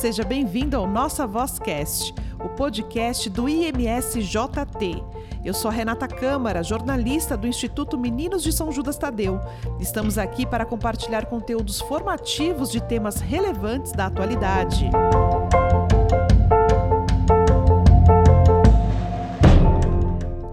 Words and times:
seja 0.00 0.24
bem-vindo 0.24 0.78
ao 0.78 0.86
Nossa 0.86 1.26
Vozcast, 1.26 2.14
o 2.42 2.48
podcast 2.48 3.28
do 3.28 3.46
IMSJT. 3.46 5.04
Eu 5.44 5.52
sou 5.52 5.70
Renata 5.70 6.08
Câmara, 6.08 6.62
jornalista 6.62 7.36
do 7.36 7.46
Instituto 7.46 7.98
Meninos 7.98 8.42
de 8.42 8.50
São 8.50 8.72
Judas 8.72 8.96
Tadeu. 8.96 9.38
Estamos 9.78 10.16
aqui 10.16 10.46
para 10.46 10.64
compartilhar 10.64 11.26
conteúdos 11.26 11.82
formativos 11.82 12.70
de 12.70 12.82
temas 12.82 13.16
relevantes 13.16 13.92
da 13.92 14.06
atualidade. 14.06 14.88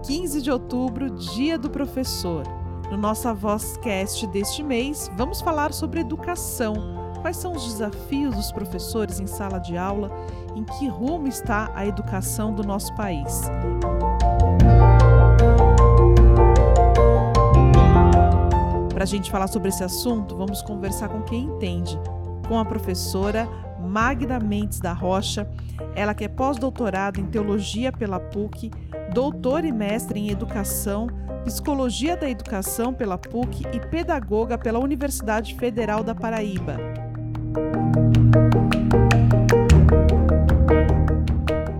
15 0.06 0.42
de 0.42 0.50
outubro, 0.50 1.08
Dia 1.08 1.56
do 1.56 1.70
Professor. 1.70 2.42
No 2.90 2.98
Nossa 2.98 3.32
Vozcast 3.32 4.26
deste 4.26 4.62
mês, 4.62 5.10
vamos 5.16 5.40
falar 5.40 5.72
sobre 5.72 6.00
educação 6.00 6.97
Quais 7.20 7.36
são 7.36 7.52
os 7.52 7.64
desafios 7.64 8.34
dos 8.34 8.52
professores 8.52 9.20
em 9.20 9.26
sala 9.26 9.58
de 9.58 9.76
aula? 9.76 10.10
Em 10.54 10.64
que 10.64 10.88
rumo 10.88 11.26
está 11.26 11.70
a 11.74 11.86
educação 11.86 12.54
do 12.54 12.62
nosso 12.62 12.94
país? 12.94 13.42
Para 18.92 19.04
a 19.04 19.06
gente 19.06 19.30
falar 19.30 19.46
sobre 19.46 19.68
esse 19.68 19.84
assunto, 19.84 20.36
vamos 20.36 20.60
conversar 20.62 21.08
com 21.08 21.22
quem 21.22 21.44
entende, 21.44 21.98
com 22.48 22.58
a 22.58 22.64
professora 22.64 23.48
Magda 23.80 24.40
Mendes 24.40 24.80
da 24.80 24.92
Rocha, 24.92 25.48
ela 25.94 26.14
que 26.14 26.24
é 26.24 26.28
pós-doutorado 26.28 27.20
em 27.20 27.26
Teologia 27.26 27.92
pela 27.92 28.18
PUC, 28.18 28.70
doutora 29.14 29.66
e 29.66 29.72
mestre 29.72 30.18
em 30.18 30.30
Educação, 30.30 31.06
Psicologia 31.44 32.16
da 32.16 32.28
Educação 32.28 32.92
pela 32.92 33.16
PUC 33.16 33.64
e 33.72 33.80
pedagoga 33.80 34.58
pela 34.58 34.78
Universidade 34.78 35.54
Federal 35.54 36.02
da 36.02 36.14
Paraíba. 36.14 36.97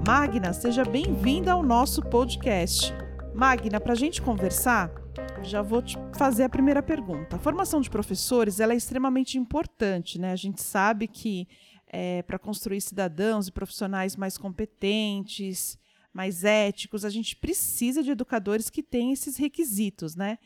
Magna, 0.07 0.53
seja 0.53 0.85
bem-vinda 0.85 1.53
ao 1.53 1.63
nosso 1.63 2.03
podcast. 2.03 2.93
Magna, 3.35 3.81
para 3.81 3.93
a 3.93 3.97
gente 3.97 4.23
conversar, 4.23 4.91
já 5.43 5.63
vou 5.63 5.83
te 5.83 5.97
fazer 6.17 6.45
a 6.45 6.49
primeira 6.49 6.83
pergunta. 6.83 7.37
A 7.37 7.39
formação 7.39 7.81
de 7.81 7.91
professores 7.91 8.61
ela 8.61 8.73
é 8.73 8.77
extremamente 8.77 9.39
importante, 9.39 10.19
né? 10.19 10.33
A 10.33 10.37
gente 10.37 10.63
sabe 10.63 11.07
que 11.07 11.47
é, 11.87 12.23
para 12.23 12.39
construir 12.39 12.81
cidadãos 12.81 13.49
e 13.49 13.53
profissionais 13.53 14.17
mais 14.17 14.37
competentes, 14.37 15.79
mais 16.13 16.45
éticos, 16.45 17.05
a 17.05 17.11
gente 17.11 17.37
precisa 17.37 18.03
de 18.03 18.11
educadores 18.11 18.71
que 18.71 18.83
tenham 18.83 19.13
esses 19.13 19.37
requisitos, 19.37 20.17
né? 20.17 20.39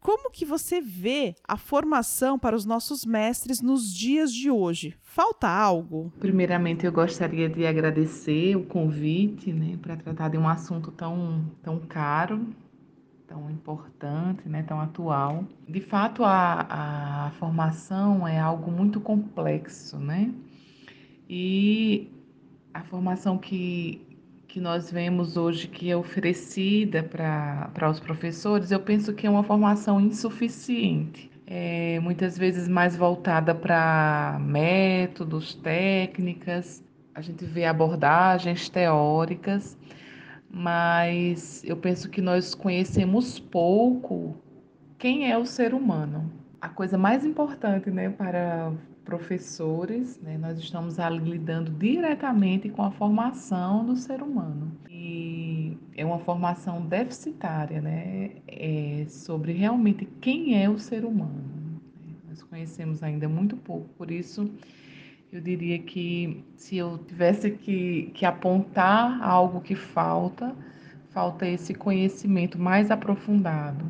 Como 0.00 0.30
que 0.30 0.46
você 0.46 0.80
vê 0.80 1.34
a 1.46 1.58
formação 1.58 2.38
para 2.38 2.56
os 2.56 2.64
nossos 2.64 3.04
mestres 3.04 3.60
nos 3.60 3.92
dias 3.92 4.32
de 4.32 4.50
hoje? 4.50 4.96
Falta 5.02 5.46
algo? 5.46 6.10
Primeiramente, 6.18 6.86
eu 6.86 6.92
gostaria 6.92 7.50
de 7.50 7.66
agradecer 7.66 8.56
o 8.56 8.64
convite 8.64 9.52
né, 9.52 9.78
para 9.80 9.96
tratar 9.96 10.30
de 10.30 10.38
um 10.38 10.48
assunto 10.48 10.90
tão, 10.90 11.44
tão 11.62 11.78
caro, 11.80 12.46
tão 13.28 13.50
importante, 13.50 14.48
né, 14.48 14.62
tão 14.62 14.80
atual. 14.80 15.44
De 15.68 15.82
fato, 15.82 16.24
a, 16.24 17.26
a 17.26 17.30
formação 17.32 18.26
é 18.26 18.40
algo 18.40 18.70
muito 18.70 19.00
complexo, 19.02 19.98
né? 19.98 20.32
E 21.28 22.10
a 22.72 22.82
formação 22.82 23.36
que, 23.36 24.09
que 24.50 24.60
nós 24.60 24.90
vemos 24.90 25.36
hoje 25.36 25.68
que 25.68 25.88
é 25.92 25.96
oferecida 25.96 27.04
para 27.04 27.88
os 27.88 28.00
professores, 28.00 28.72
eu 28.72 28.80
penso 28.80 29.12
que 29.12 29.24
é 29.24 29.30
uma 29.30 29.44
formação 29.44 30.00
insuficiente. 30.00 31.30
É, 31.46 32.00
muitas 32.00 32.36
vezes 32.36 32.68
mais 32.68 32.96
voltada 32.96 33.54
para 33.54 34.38
métodos, 34.40 35.54
técnicas, 35.54 36.82
a 37.14 37.20
gente 37.20 37.44
vê 37.44 37.64
abordagens 37.64 38.68
teóricas, 38.68 39.78
mas 40.50 41.62
eu 41.64 41.76
penso 41.76 42.10
que 42.10 42.20
nós 42.20 42.52
conhecemos 42.52 43.38
pouco 43.38 44.36
quem 44.98 45.30
é 45.30 45.38
o 45.38 45.46
ser 45.46 45.74
humano. 45.74 46.28
A 46.60 46.68
coisa 46.68 46.98
mais 46.98 47.24
importante 47.24 47.88
né, 47.88 48.10
para 48.10 48.72
professores, 49.10 50.20
né, 50.20 50.38
nós 50.38 50.56
estamos 50.56 51.00
ali 51.00 51.18
lidando 51.18 51.72
diretamente 51.72 52.68
com 52.68 52.80
a 52.80 52.92
formação 52.92 53.84
do 53.84 53.96
ser 53.96 54.22
humano. 54.22 54.70
E 54.88 55.76
é 55.96 56.04
uma 56.04 56.20
formação 56.20 56.86
deficitária, 56.86 57.80
né, 57.80 58.30
é 58.46 59.04
sobre 59.08 59.52
realmente 59.52 60.08
quem 60.20 60.62
é 60.62 60.70
o 60.70 60.78
ser 60.78 61.04
humano. 61.04 61.42
Nós 62.28 62.40
conhecemos 62.44 63.02
ainda 63.02 63.28
muito 63.28 63.56
pouco, 63.56 63.88
por 63.98 64.12
isso 64.12 64.48
eu 65.32 65.40
diria 65.40 65.80
que 65.80 66.44
se 66.56 66.76
eu 66.76 66.98
tivesse 66.98 67.50
que, 67.50 68.12
que 68.14 68.24
apontar 68.24 69.20
algo 69.20 69.60
que 69.60 69.74
falta, 69.74 70.54
falta 71.08 71.48
esse 71.48 71.74
conhecimento 71.74 72.60
mais 72.60 72.92
aprofundado 72.92 73.84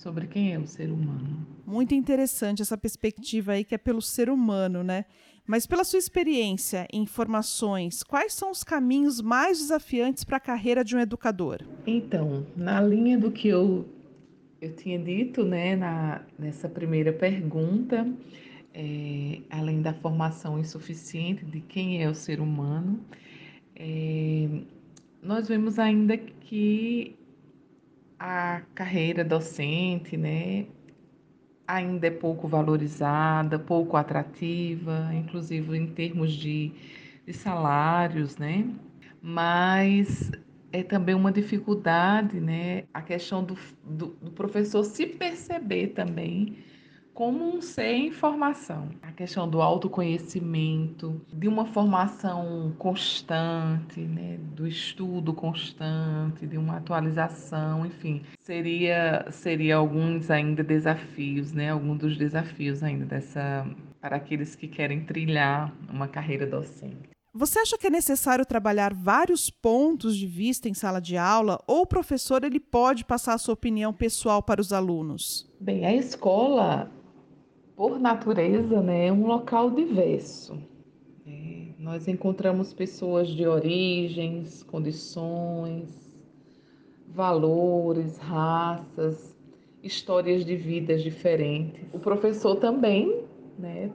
sobre 0.00 0.26
quem 0.26 0.54
é 0.54 0.58
o 0.58 0.66
ser 0.66 0.90
humano. 0.90 1.46
Muito 1.66 1.94
interessante 1.94 2.62
essa 2.62 2.76
perspectiva 2.76 3.52
aí 3.52 3.64
que 3.64 3.74
é 3.74 3.78
pelo 3.78 4.00
ser 4.00 4.30
humano, 4.30 4.82
né? 4.82 5.04
Mas 5.46 5.66
pela 5.66 5.84
sua 5.84 5.98
experiência 5.98 6.86
em 6.92 7.04
formações, 7.04 8.02
quais 8.02 8.32
são 8.32 8.50
os 8.50 8.64
caminhos 8.64 9.20
mais 9.20 9.58
desafiantes 9.58 10.24
para 10.24 10.38
a 10.38 10.40
carreira 10.40 10.82
de 10.82 10.96
um 10.96 11.00
educador? 11.00 11.58
Então, 11.86 12.46
na 12.56 12.80
linha 12.80 13.18
do 13.18 13.30
que 13.30 13.48
eu, 13.48 13.86
eu 14.60 14.74
tinha 14.74 14.98
dito, 14.98 15.44
né, 15.44 15.76
na, 15.76 16.22
nessa 16.38 16.68
primeira 16.68 17.12
pergunta, 17.12 18.10
é, 18.72 19.40
além 19.50 19.82
da 19.82 19.92
formação 19.92 20.58
insuficiente 20.58 21.44
de 21.44 21.60
quem 21.60 22.02
é 22.02 22.08
o 22.08 22.14
ser 22.14 22.40
humano, 22.40 23.00
é, 23.76 24.48
nós 25.22 25.48
vemos 25.48 25.78
ainda 25.78 26.16
que 26.16 27.16
a 28.20 28.60
carreira 28.74 29.24
docente, 29.24 30.14
né, 30.14 30.66
ainda 31.66 32.06
é 32.08 32.10
pouco 32.10 32.46
valorizada, 32.46 33.58
pouco 33.58 33.96
atrativa, 33.96 35.10
inclusive 35.14 35.76
em 35.76 35.86
termos 35.86 36.32
de, 36.32 36.72
de 37.26 37.32
salários, 37.32 38.36
né? 38.36 38.68
Mas 39.22 40.30
é 40.72 40.82
também 40.82 41.14
uma 41.14 41.32
dificuldade, 41.32 42.40
né? 42.40 42.84
A 42.92 43.00
questão 43.02 43.44
do, 43.44 43.56
do, 43.84 44.08
do 44.20 44.30
professor 44.32 44.84
se 44.84 45.06
perceber 45.06 45.88
também 45.88 46.58
como 47.20 47.54
um 47.54 47.60
ser 47.60 47.92
em 47.92 48.10
formação. 48.10 48.88
A 49.02 49.12
questão 49.12 49.46
do 49.46 49.60
autoconhecimento, 49.60 51.20
de 51.30 51.48
uma 51.48 51.66
formação 51.66 52.74
constante, 52.78 54.00
né, 54.00 54.38
do 54.56 54.66
estudo 54.66 55.34
constante, 55.34 56.46
de 56.46 56.56
uma 56.56 56.78
atualização, 56.78 57.84
enfim, 57.84 58.22
seria 58.38 59.26
seria 59.30 59.76
alguns 59.76 60.30
ainda 60.30 60.64
desafios, 60.64 61.52
né, 61.52 61.72
alguns 61.72 61.98
dos 61.98 62.16
desafios 62.16 62.82
ainda 62.82 63.04
dessa 63.04 63.66
para 64.00 64.16
aqueles 64.16 64.56
que 64.56 64.66
querem 64.66 65.04
trilhar 65.04 65.70
uma 65.90 66.08
carreira 66.08 66.46
docente. 66.46 67.10
Você 67.34 67.58
acha 67.58 67.76
que 67.76 67.88
é 67.88 67.90
necessário 67.90 68.46
trabalhar 68.46 68.94
vários 68.94 69.50
pontos 69.50 70.16
de 70.16 70.26
vista 70.26 70.70
em 70.70 70.74
sala 70.74 71.02
de 71.02 71.18
aula 71.18 71.62
ou 71.66 71.82
o 71.82 71.86
professor 71.86 72.42
ele 72.44 72.58
pode 72.58 73.04
passar 73.04 73.34
a 73.34 73.38
sua 73.38 73.52
opinião 73.52 73.92
pessoal 73.92 74.42
para 74.42 74.58
os 74.58 74.72
alunos? 74.72 75.46
Bem, 75.60 75.84
a 75.84 75.94
escola 75.94 76.90
por 77.80 77.98
natureza, 77.98 78.82
né, 78.82 79.06
é 79.06 79.12
um 79.12 79.26
local 79.26 79.70
diverso. 79.70 80.58
É, 81.26 81.68
nós 81.78 82.06
encontramos 82.08 82.74
pessoas 82.74 83.26
de 83.26 83.46
origens, 83.46 84.62
condições, 84.62 86.14
valores, 87.08 88.18
raças, 88.18 89.34
histórias 89.82 90.44
de 90.44 90.56
vidas 90.56 91.02
diferentes. 91.02 91.82
O 91.90 91.98
professor 91.98 92.56
também, 92.56 93.24
né, 93.58 93.90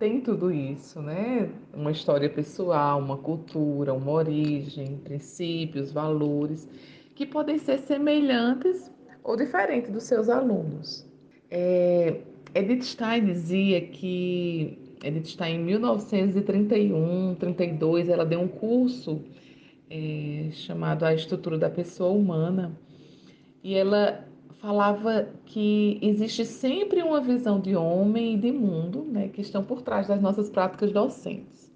tem 0.00 0.20
tudo 0.20 0.50
isso, 0.50 1.00
né? 1.00 1.48
Uma 1.72 1.92
história 1.92 2.28
pessoal, 2.28 2.98
uma 2.98 3.18
cultura, 3.18 3.94
uma 3.94 4.10
origem, 4.10 4.96
princípios, 4.96 5.92
valores, 5.92 6.68
que 7.14 7.24
podem 7.24 7.56
ser 7.56 7.78
semelhantes 7.78 8.90
ou 9.22 9.36
diferentes 9.36 9.92
dos 9.92 10.02
seus 10.02 10.28
alunos. 10.28 11.08
É, 11.48 12.20
Edith 12.54 12.82
Stein 12.82 13.24
dizia 13.24 13.80
que 13.80 14.78
Edith 15.02 15.28
Stein 15.28 15.56
em 15.56 15.64
1931, 15.64 17.34
32, 17.36 18.08
ela 18.08 18.24
deu 18.24 18.40
um 18.40 18.48
curso 18.48 19.22
é, 19.90 20.48
chamado 20.52 21.04
A 21.04 21.14
Estrutura 21.14 21.58
da 21.58 21.70
Pessoa 21.70 22.12
Humana 22.12 22.76
e 23.64 23.74
ela 23.74 24.26
falava 24.60 25.28
que 25.46 25.98
existe 26.02 26.44
sempre 26.44 27.02
uma 27.02 27.20
visão 27.20 27.58
de 27.58 27.74
homem 27.74 28.34
e 28.34 28.38
de 28.38 28.52
mundo, 28.52 29.02
né, 29.02 29.28
que 29.28 29.40
estão 29.40 29.64
por 29.64 29.82
trás 29.82 30.06
das 30.06 30.20
nossas 30.20 30.48
práticas 30.48 30.92
docentes. 30.92 31.72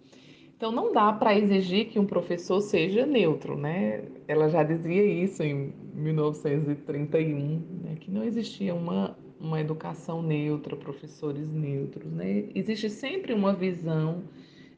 Então 0.56 0.70
não 0.70 0.92
dá 0.92 1.12
para 1.12 1.36
exigir 1.36 1.86
que 1.86 1.98
um 1.98 2.06
professor 2.06 2.60
seja 2.60 3.04
neutro, 3.04 3.58
né? 3.58 4.04
Ela 4.26 4.48
já 4.48 4.62
dizia 4.62 5.04
isso 5.04 5.42
em 5.42 5.74
1931, 5.94 7.62
né, 7.82 7.96
que 8.00 8.10
não 8.10 8.24
existia 8.24 8.74
uma 8.74 9.16
uma 9.40 9.60
educação 9.60 10.22
neutra, 10.22 10.76
professores 10.76 11.48
neutros, 11.50 12.10
né? 12.12 12.48
Existe 12.54 12.88
sempre 12.88 13.32
uma 13.32 13.52
visão 13.52 14.24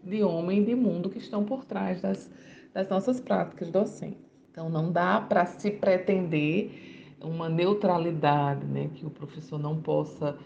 de 0.02 0.22
homem 0.22 0.62
e 0.62 0.64
de 0.64 0.74
mundo 0.74 1.10
que 1.10 1.18
estão 1.18 1.44
por 1.44 1.64
trás 1.64 2.00
das, 2.00 2.30
das 2.72 2.88
nossas 2.88 3.20
práticas 3.20 3.70
docentes. 3.70 4.28
Então, 4.50 4.68
não 4.68 4.90
dá 4.90 5.20
para 5.20 5.46
se 5.46 5.70
pretender 5.70 6.70
uma 7.20 7.48
neutralidade, 7.48 8.64
né? 8.66 8.90
que 8.94 9.04
o 9.04 9.10
professor 9.10 9.58
não 9.58 9.80
possa 9.80 10.36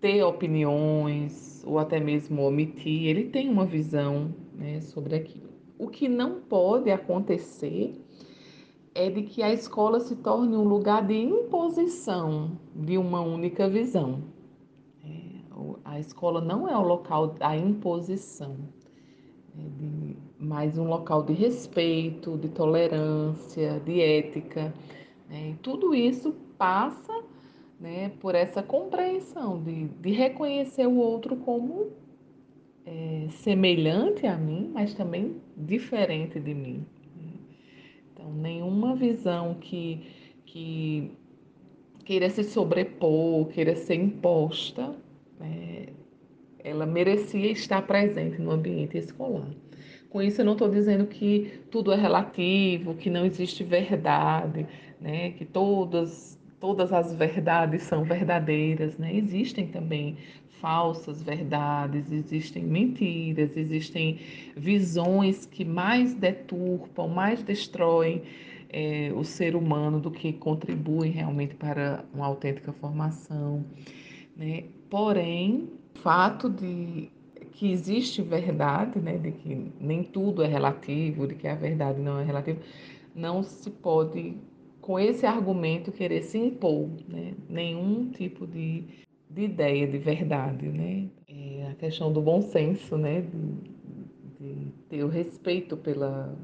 ter 0.00 0.22
opiniões 0.22 1.62
ou 1.66 1.78
até 1.78 1.98
mesmo 1.98 2.42
omitir, 2.42 3.06
ele 3.06 3.24
tem 3.24 3.48
uma 3.48 3.64
visão 3.64 4.34
né, 4.54 4.80
sobre 4.80 5.16
aquilo. 5.16 5.48
O 5.78 5.88
que 5.88 6.08
não 6.08 6.40
pode 6.40 6.90
acontecer 6.90 7.94
é 8.98 9.08
de 9.08 9.22
que 9.22 9.44
a 9.44 9.52
escola 9.52 10.00
se 10.00 10.16
torne 10.16 10.56
um 10.56 10.64
lugar 10.64 11.06
de 11.06 11.14
imposição 11.14 12.58
de 12.74 12.98
uma 12.98 13.20
única 13.20 13.68
visão. 13.68 14.24
É, 15.04 15.08
a 15.84 16.00
escola 16.00 16.40
não 16.40 16.68
é 16.68 16.76
o 16.76 16.82
local 16.82 17.28
da 17.28 17.56
imposição, 17.56 18.56
é 19.56 19.62
mas 20.36 20.76
um 20.76 20.88
local 20.88 21.22
de 21.22 21.32
respeito, 21.32 22.36
de 22.38 22.48
tolerância, 22.48 23.78
de 23.80 24.00
ética. 24.00 24.74
Né? 25.28 25.50
E 25.50 25.54
tudo 25.62 25.94
isso 25.94 26.34
passa 26.56 27.22
né, 27.78 28.10
por 28.18 28.34
essa 28.34 28.64
compreensão 28.64 29.62
de, 29.62 29.86
de 29.86 30.10
reconhecer 30.10 30.88
o 30.88 30.96
outro 30.96 31.36
como 31.36 31.92
é, 32.84 33.28
semelhante 33.30 34.26
a 34.26 34.36
mim, 34.36 34.72
mas 34.74 34.92
também 34.92 35.36
diferente 35.56 36.40
de 36.40 36.52
mim. 36.52 36.84
Nenhuma 38.34 38.94
visão 38.94 39.54
que, 39.54 40.00
que 40.44 41.10
queira 42.04 42.30
se 42.30 42.44
sobrepor, 42.44 43.46
queira 43.48 43.76
ser 43.76 43.96
imposta, 43.96 44.94
é, 45.40 45.88
ela 46.58 46.86
merecia 46.86 47.50
estar 47.50 47.82
presente 47.82 48.40
no 48.40 48.50
ambiente 48.50 48.96
escolar. 48.96 49.48
Com 50.10 50.22
isso, 50.22 50.40
eu 50.40 50.44
não 50.44 50.52
estou 50.54 50.70
dizendo 50.70 51.06
que 51.06 51.60
tudo 51.70 51.92
é 51.92 51.96
relativo, 51.96 52.94
que 52.94 53.10
não 53.10 53.26
existe 53.26 53.62
verdade, 53.62 54.66
né? 55.00 55.32
que 55.32 55.44
todas, 55.44 56.37
todas 56.60 56.92
as 56.92 57.14
verdades 57.14 57.82
são 57.82 58.04
verdadeiras. 58.04 58.96
Né? 58.98 59.14
Existem 59.16 59.66
também 59.68 60.16
falsas 60.60 61.22
verdades, 61.22 62.10
existem 62.10 62.64
mentiras, 62.64 63.56
existem 63.56 64.18
visões 64.56 65.46
que 65.46 65.64
mais 65.64 66.14
deturpam, 66.14 67.08
mais 67.08 67.42
destroem 67.42 68.22
é, 68.70 69.12
o 69.14 69.24
ser 69.24 69.54
humano 69.54 70.00
do 70.00 70.10
que 70.10 70.32
contribuem 70.32 71.12
realmente 71.12 71.54
para 71.54 72.04
uma 72.12 72.26
autêntica 72.26 72.72
formação. 72.72 73.64
Né? 74.36 74.64
Porém, 74.90 75.68
o 75.94 75.98
fato 76.00 76.48
de 76.50 77.10
que 77.58 77.72
existe 77.72 78.22
verdade, 78.22 79.00
né, 79.00 79.18
de 79.18 79.32
que 79.32 79.72
nem 79.80 80.04
tudo 80.04 80.44
é 80.44 80.46
relativo, 80.46 81.26
de 81.26 81.34
que 81.34 81.48
a 81.48 81.56
verdade 81.56 82.00
não 82.00 82.20
é 82.20 82.24
relativa, 82.24 82.60
não 83.12 83.42
se 83.42 83.68
pode, 83.68 84.36
com 84.88 84.98
esse 84.98 85.26
argumento, 85.26 85.92
querer 85.92 86.22
se 86.22 86.38
impor 86.38 86.88
né, 87.06 87.34
nenhum 87.46 88.08
tipo 88.08 88.46
de 88.46 88.84
de 89.28 89.42
ideia 89.42 89.86
de 89.86 89.98
verdade, 89.98 90.66
né? 90.66 91.10
É 91.28 91.68
a 91.70 91.74
questão 91.74 92.10
do 92.10 92.22
bom 92.22 92.40
senso, 92.40 92.96
né? 92.96 93.20
De, 93.20 94.54
de, 94.54 94.72
ter 94.88 95.04
o 95.04 95.08
respeito 95.08 95.76
pela, 95.76 96.34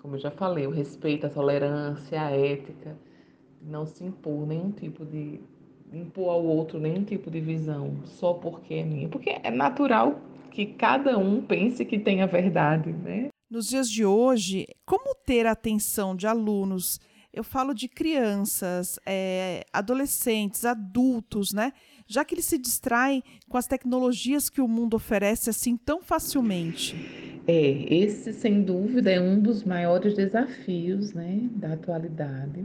como 0.00 0.14
eu 0.14 0.20
já 0.20 0.30
falei, 0.30 0.68
o 0.68 0.70
respeito, 0.70 1.26
a 1.26 1.28
tolerância, 1.28 2.22
a 2.22 2.30
ética, 2.30 2.96
não 3.60 3.84
se 3.84 4.04
impor 4.04 4.46
nenhum 4.46 4.70
tipo 4.70 5.04
de 5.04 5.40
impor 5.92 6.30
ao 6.30 6.44
outro 6.44 6.78
nenhum 6.78 7.02
tipo 7.02 7.28
de 7.28 7.40
visão 7.40 7.96
só 8.04 8.34
porque 8.34 8.74
é 8.74 8.84
minha, 8.84 9.08
porque 9.08 9.30
é 9.42 9.50
natural 9.50 10.20
que 10.52 10.64
cada 10.66 11.18
um 11.18 11.42
pense 11.42 11.84
que 11.84 11.98
tem 11.98 12.22
a 12.22 12.26
verdade, 12.26 12.92
né? 12.92 13.30
Nos 13.50 13.66
dias 13.66 13.90
de 13.90 14.06
hoje, 14.06 14.68
como 14.86 15.12
ter 15.26 15.44
a 15.44 15.50
atenção 15.50 16.14
de 16.14 16.28
alunos? 16.28 17.00
Eu 17.32 17.44
falo 17.44 17.72
de 17.72 17.88
crianças, 17.88 18.98
é, 19.06 19.64
adolescentes, 19.72 20.64
adultos, 20.64 21.52
né? 21.52 21.72
já 22.10 22.24
que 22.24 22.34
ele 22.34 22.42
se 22.42 22.58
distrai 22.58 23.22
com 23.48 23.56
as 23.56 23.68
tecnologias 23.68 24.50
que 24.50 24.60
o 24.60 24.66
mundo 24.66 24.94
oferece 24.94 25.48
assim 25.48 25.76
tão 25.76 26.02
facilmente? 26.02 26.96
É, 27.46 27.54
esse 27.94 28.32
sem 28.32 28.62
dúvida 28.62 29.12
é 29.12 29.20
um 29.20 29.40
dos 29.40 29.62
maiores 29.62 30.14
desafios 30.14 31.12
né, 31.12 31.48
da 31.52 31.74
atualidade. 31.74 32.64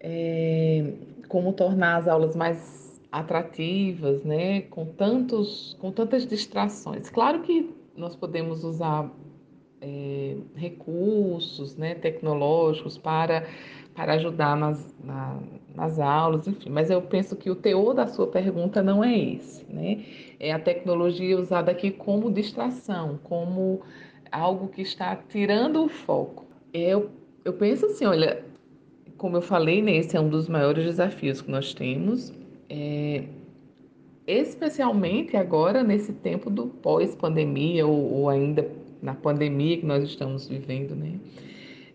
É, 0.00 0.94
como 1.28 1.52
tornar 1.52 1.98
as 1.98 2.08
aulas 2.08 2.34
mais 2.34 3.00
atrativas, 3.12 4.24
né, 4.24 4.62
com, 4.62 4.84
tantos, 4.84 5.76
com 5.80 5.92
tantas 5.92 6.26
distrações. 6.26 7.08
Claro 7.08 7.42
que 7.42 7.70
nós 7.96 8.16
podemos 8.16 8.64
usar 8.64 9.08
é, 9.80 10.36
recursos 10.54 11.76
né, 11.76 11.94
tecnológicos 11.94 12.98
para 12.98 13.46
para 13.98 14.12
ajudar 14.12 14.56
nas, 14.56 14.94
na, 15.02 15.40
nas 15.74 15.98
aulas, 15.98 16.46
enfim. 16.46 16.70
Mas 16.70 16.88
eu 16.88 17.02
penso 17.02 17.34
que 17.34 17.50
o 17.50 17.56
teor 17.56 17.94
da 17.94 18.06
sua 18.06 18.28
pergunta 18.28 18.80
não 18.80 19.02
é 19.02 19.18
esse, 19.18 19.66
né? 19.68 20.04
É 20.38 20.52
a 20.52 20.58
tecnologia 20.60 21.36
usada 21.36 21.72
aqui 21.72 21.90
como 21.90 22.30
distração, 22.30 23.18
como 23.24 23.80
algo 24.30 24.68
que 24.68 24.82
está 24.82 25.16
tirando 25.16 25.82
o 25.84 25.88
foco. 25.88 26.46
Eu, 26.72 27.10
eu 27.44 27.52
penso 27.54 27.86
assim, 27.86 28.04
olha, 28.04 28.44
como 29.16 29.36
eu 29.36 29.42
falei, 29.42 29.82
né, 29.82 29.96
esse 29.96 30.16
é 30.16 30.20
um 30.20 30.28
dos 30.28 30.48
maiores 30.48 30.84
desafios 30.84 31.42
que 31.42 31.50
nós 31.50 31.74
temos, 31.74 32.32
é, 32.70 33.24
especialmente 34.28 35.36
agora 35.36 35.82
nesse 35.82 36.12
tempo 36.12 36.48
do 36.48 36.68
pós-pandemia 36.68 37.84
ou, 37.84 38.12
ou 38.12 38.28
ainda 38.28 38.70
na 39.02 39.14
pandemia 39.14 39.78
que 39.78 39.86
nós 39.86 40.04
estamos 40.04 40.48
vivendo, 40.48 40.94
né? 40.94 41.18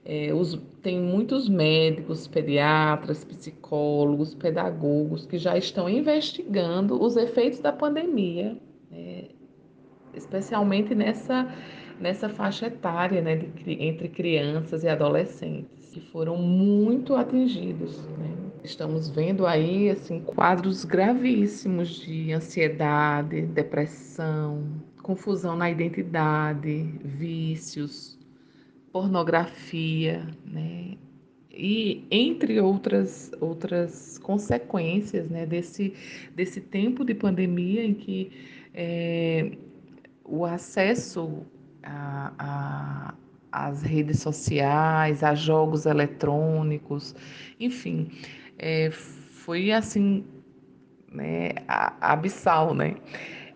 É, 0.06 0.34
os, 0.34 0.60
tem 0.82 1.00
muitos 1.00 1.48
médicos, 1.48 2.28
pediatras, 2.28 3.24
psicólogos, 3.24 4.36
pedagogos 4.36 5.26
que 5.26 5.38
já 5.38 5.58
estão 5.58 5.88
investigando 5.88 7.02
os 7.02 7.16
efeitos 7.16 7.60
da 7.60 7.72
pandemia, 7.72 8.58
né, 8.92 9.30
especialmente 10.14 10.94
nessa, 10.94 11.48
nessa 12.02 12.28
faixa 12.28 12.68
etária 12.68 13.22
né, 13.22 13.38
de, 13.38 13.82
entre 13.82 14.10
crianças 14.10 14.84
e 14.84 14.90
adolescentes, 14.90 15.92
que 15.94 16.02
foram 16.02 16.36
muito 16.36 17.16
atingidos. 17.16 18.06
Né. 18.18 18.36
Estamos 18.62 19.10
vendo 19.10 19.48
aí 19.48 19.90
assim, 19.90 20.20
quadros 20.20 20.84
gravíssimos 20.84 22.02
de 22.02 22.33
ansiedade, 22.33 23.44
depressão, 23.44 24.66
confusão 25.04 25.56
na 25.56 25.69
identidade, 25.69 26.90
vícios, 27.04 28.18
pornografia, 28.92 30.26
né? 30.45 30.98
E 31.52 32.07
entre 32.10 32.60
outras 32.60 33.31
outras 33.40 34.18
consequências, 34.18 35.30
né, 35.30 35.45
desse 35.45 35.94
desse 36.36 36.60
tempo 36.60 37.06
de 37.06 37.14
pandemia 37.14 37.86
em 37.86 37.94
que 37.94 38.31
é, 38.74 39.52
o 40.26 40.45
acesso 40.45 41.45
a, 41.83 42.33
a 42.40 43.14
às 43.52 43.83
redes 43.83 44.19
sociais, 44.19 45.24
a 45.24 45.36
jogos 45.36 45.86
eletrônicos, 45.86 47.16
enfim, 47.60 48.10
é, 48.57 48.90
foi 48.90 49.72
assim, 49.72 50.26
né, 51.12 51.52
abissal, 51.68 52.74
né? 52.74 52.95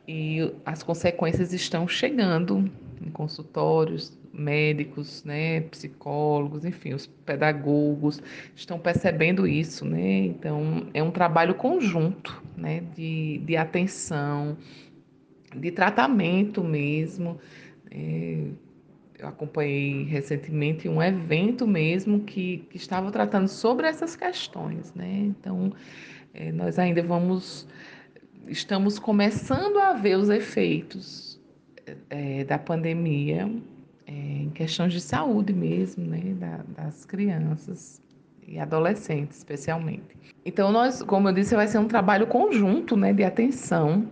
E 0.08 0.54
as 0.66 0.84
consequências 0.84 1.52
estão 1.52 1.88
chegando 1.88 2.70
em 3.02 3.10
consultórios, 3.10 4.18
médicos, 4.38 5.24
né, 5.24 5.62
psicólogos, 5.62 6.64
enfim, 6.64 6.94
os 6.94 7.08
pedagogos 7.08 8.22
estão 8.56 8.78
percebendo 8.78 9.48
isso, 9.48 9.84
né? 9.84 10.20
Então 10.26 10.88
é 10.94 11.02
um 11.02 11.10
trabalho 11.10 11.56
conjunto, 11.56 12.42
né, 12.56 12.84
de, 12.96 13.40
de 13.40 13.58
atenção, 13.58 14.56
de 15.56 15.72
tratamento 15.72 16.64
mesmo. 16.64 17.40
É, 17.90 18.46
eu 19.18 19.28
acompanhei 19.28 20.04
recentemente 20.04 20.88
um 20.88 21.02
evento 21.02 21.66
mesmo 21.66 22.20
que, 22.20 22.60
que 22.70 22.78
estava 22.78 23.12
tratando 23.12 23.48
sobre 23.48 23.88
essas 23.88 24.16
questões, 24.16 24.94
né? 24.94 25.24
Então 25.26 25.74
é, 26.34 26.52
nós 26.52 26.78
ainda 26.78 27.02
vamos, 27.02 27.68
estamos 28.50 29.00
começando 29.00 29.78
a 29.78 29.94
ver 29.94 30.18
os 30.18 30.30
efeitos 30.30 31.40
é, 32.10 32.44
da 32.44 32.58
pandemia 32.58 33.52
é, 34.06 34.12
em 34.12 34.50
questões 34.50 34.94
de 34.94 35.02
saúde 35.02 35.54
mesmo, 35.54 36.06
né, 36.06 36.34
da, 36.36 36.64
das 36.76 37.06
crianças 37.06 38.02
e 38.48 38.58
adolescentes, 38.60 39.38
especialmente. 39.38 40.16
Então, 40.46 40.72
nós, 40.72 41.04
como 41.04 41.28
eu 41.28 41.34
disse, 41.34 41.56
vai 41.56 41.68
ser 41.68 41.78
um 41.80 41.88
trabalho 41.88 42.28
conjunto, 42.28 42.96
né, 42.96 43.12
de 43.12 43.24
atenção. 43.24 44.08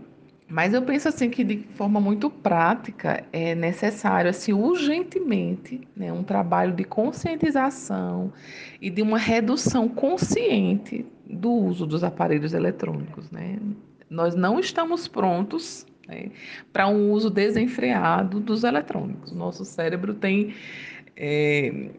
Mas 0.48 0.74
eu 0.74 0.82
penso 0.82 1.08
assim 1.08 1.30
que 1.30 1.44
de 1.44 1.58
forma 1.74 2.00
muito 2.00 2.30
prática 2.30 3.24
é 3.34 3.56
necessário 3.56 4.30
assim 4.30 4.54
urgentemente, 4.54 5.82
né, 5.96 6.14
um 6.14 6.24
trabalho 6.24 6.74
de 6.74 6.84
conscientização 6.84 8.32
e 8.80 8.92
de 8.92 9.02
uma 9.02 9.18
redução 9.18 9.90
consciente 9.90 11.04
do 11.28 11.52
uso 11.52 11.88
dos 11.88 12.04
aparelhos 12.04 12.54
eletrônicos, 12.54 13.32
né? 13.32 13.58
Nós 14.10 14.36
não 14.36 14.60
estamos 14.60 15.08
prontos 15.08 15.86
né, 16.08 16.32
para 16.72 16.88
um 16.88 17.12
uso 17.12 17.30
desenfreado 17.30 18.40
dos 18.40 18.64
eletrônicos. 18.64 19.32
O 19.32 19.36
nosso 19.36 19.66
cérebro 19.66 20.14
tem 20.14 20.54
é, 21.16 21.90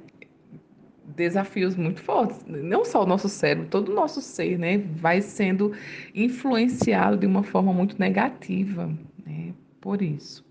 desafios 1.15 1.77
muito 1.77 2.03
fortes. 2.03 2.45
Não 2.47 2.85
só 2.85 3.03
o 3.03 3.07
nosso 3.07 3.29
cérebro, 3.29 3.69
todo 3.69 3.91
o 3.91 3.95
nosso 3.95 4.21
ser, 4.21 4.59
né, 4.59 4.79
vai 4.79 5.21
sendo 5.21 5.73
influenciado 6.15 7.17
de 7.17 7.27
uma 7.27 7.43
forma 7.43 7.73
muito 7.73 7.99
negativa, 7.99 8.87
né, 9.25 9.53
por 9.81 10.03
isso. 10.03 10.45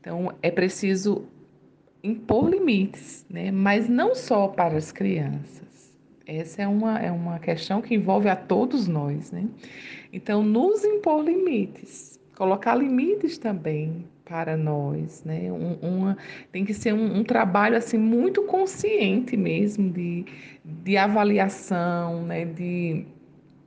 Então, 0.00 0.34
é 0.42 0.50
preciso 0.50 1.26
impor 2.02 2.50
limites, 2.50 3.24
né, 3.30 3.50
mas 3.50 3.88
não 3.88 4.14
só 4.14 4.48
para 4.48 4.76
as 4.76 4.92
crianças. 4.92 5.64
Essa 6.26 6.62
é 6.62 6.68
uma, 6.68 6.98
é 6.98 7.12
uma 7.12 7.38
questão 7.38 7.82
que 7.82 7.94
envolve 7.94 8.28
a 8.30 8.36
todos 8.36 8.88
nós, 8.88 9.30
né? 9.30 9.46
Então, 10.14 10.44
nos 10.44 10.84
impor 10.84 11.24
limites, 11.24 12.20
colocar 12.36 12.76
limites 12.76 13.36
também 13.36 14.06
para 14.24 14.56
nós, 14.56 15.24
né? 15.24 15.50
Um, 15.50 15.74
uma, 15.82 16.16
tem 16.52 16.64
que 16.64 16.72
ser 16.72 16.94
um, 16.94 17.18
um, 17.18 17.24
trabalho 17.24 17.76
assim 17.76 17.98
muito 17.98 18.42
consciente 18.44 19.36
mesmo 19.36 19.90
de, 19.90 20.24
de 20.64 20.96
avaliação, 20.96 22.22
né? 22.26 22.44
De, 22.44 23.04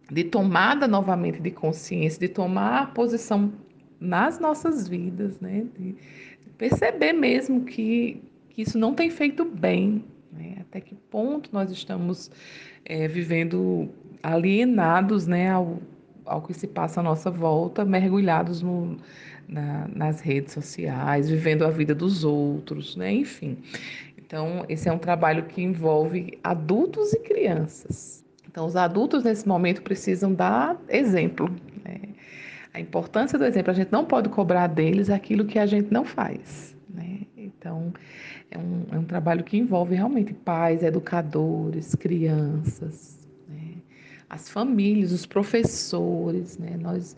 de 0.10 0.24
tomada 0.24 0.88
novamente 0.88 1.42
de 1.42 1.52
consciência, 1.52 2.18
de 2.18 2.30
tomar 2.30 2.94
posição 2.94 3.52
nas 4.00 4.40
nossas 4.40 4.88
vidas, 4.88 5.42
né? 5.42 5.66
De, 5.78 5.92
de 5.92 6.50
perceber 6.58 7.12
mesmo 7.12 7.66
que, 7.66 8.24
que 8.52 8.62
isso 8.62 8.78
não 8.78 8.94
tem 8.94 9.10
feito 9.10 9.44
bem, 9.44 10.02
né? 10.32 10.60
Até 10.62 10.80
que 10.80 10.96
ponto 10.96 11.50
nós 11.52 11.70
estamos 11.72 12.32
é, 12.86 13.06
vivendo 13.06 13.90
alienados, 14.24 15.28
né? 15.28 15.52
Ao, 15.52 15.78
ao 16.28 16.42
que 16.42 16.54
se 16.54 16.68
passa 16.68 17.00
à 17.00 17.04
nossa 17.04 17.32
volta, 17.32 17.84
mergulhados 17.86 18.62
no, 18.62 18.98
na, 19.48 19.88
nas 19.88 20.20
redes 20.20 20.54
sociais, 20.54 21.30
vivendo 21.30 21.64
a 21.66 21.70
vida 21.70 21.96
dos 21.96 22.24
outros, 22.24 22.96
né? 22.96 23.12
Enfim. 23.12 23.58
Então, 24.18 24.66
esse 24.68 24.90
é 24.90 24.92
um 24.92 24.98
trabalho 24.98 25.44
que 25.44 25.62
envolve 25.62 26.38
adultos 26.44 27.14
e 27.14 27.20
crianças. 27.20 28.26
Então, 28.46 28.66
os 28.66 28.76
adultos 28.76 29.24
nesse 29.24 29.48
momento 29.48 29.82
precisam 29.82 30.34
dar 30.34 30.76
exemplo. 30.90 31.50
Né? 31.86 32.00
A 32.74 32.80
importância 32.80 33.40
do 33.40 33.46
exemplo, 33.46 33.72
a 33.72 33.74
gente 33.74 33.92
não 33.92 34.04
pode 34.04 34.28
cobrar 34.30 34.68
deles 34.68 35.10
aquilo 35.10 35.46
que 35.46 35.58
a 35.58 35.66
gente 35.66 35.94
não 35.94 36.04
faz. 36.04 36.76
Né? 36.90 37.22
Então, 37.38 37.94
é 38.52 38.58
um, 38.58 38.86
é 38.92 39.00
um 39.00 39.04
trabalho 39.06 39.44
que 39.44 39.58
envolve 39.58 39.96
realmente 39.96 40.34
pais, 40.34 40.84
educadores, 40.84 41.96
crianças? 41.96 43.17
As 44.30 44.50
famílias, 44.50 45.12
os 45.12 45.26
professores. 45.26 46.58
Né? 46.58 46.78
Nós 46.80 47.16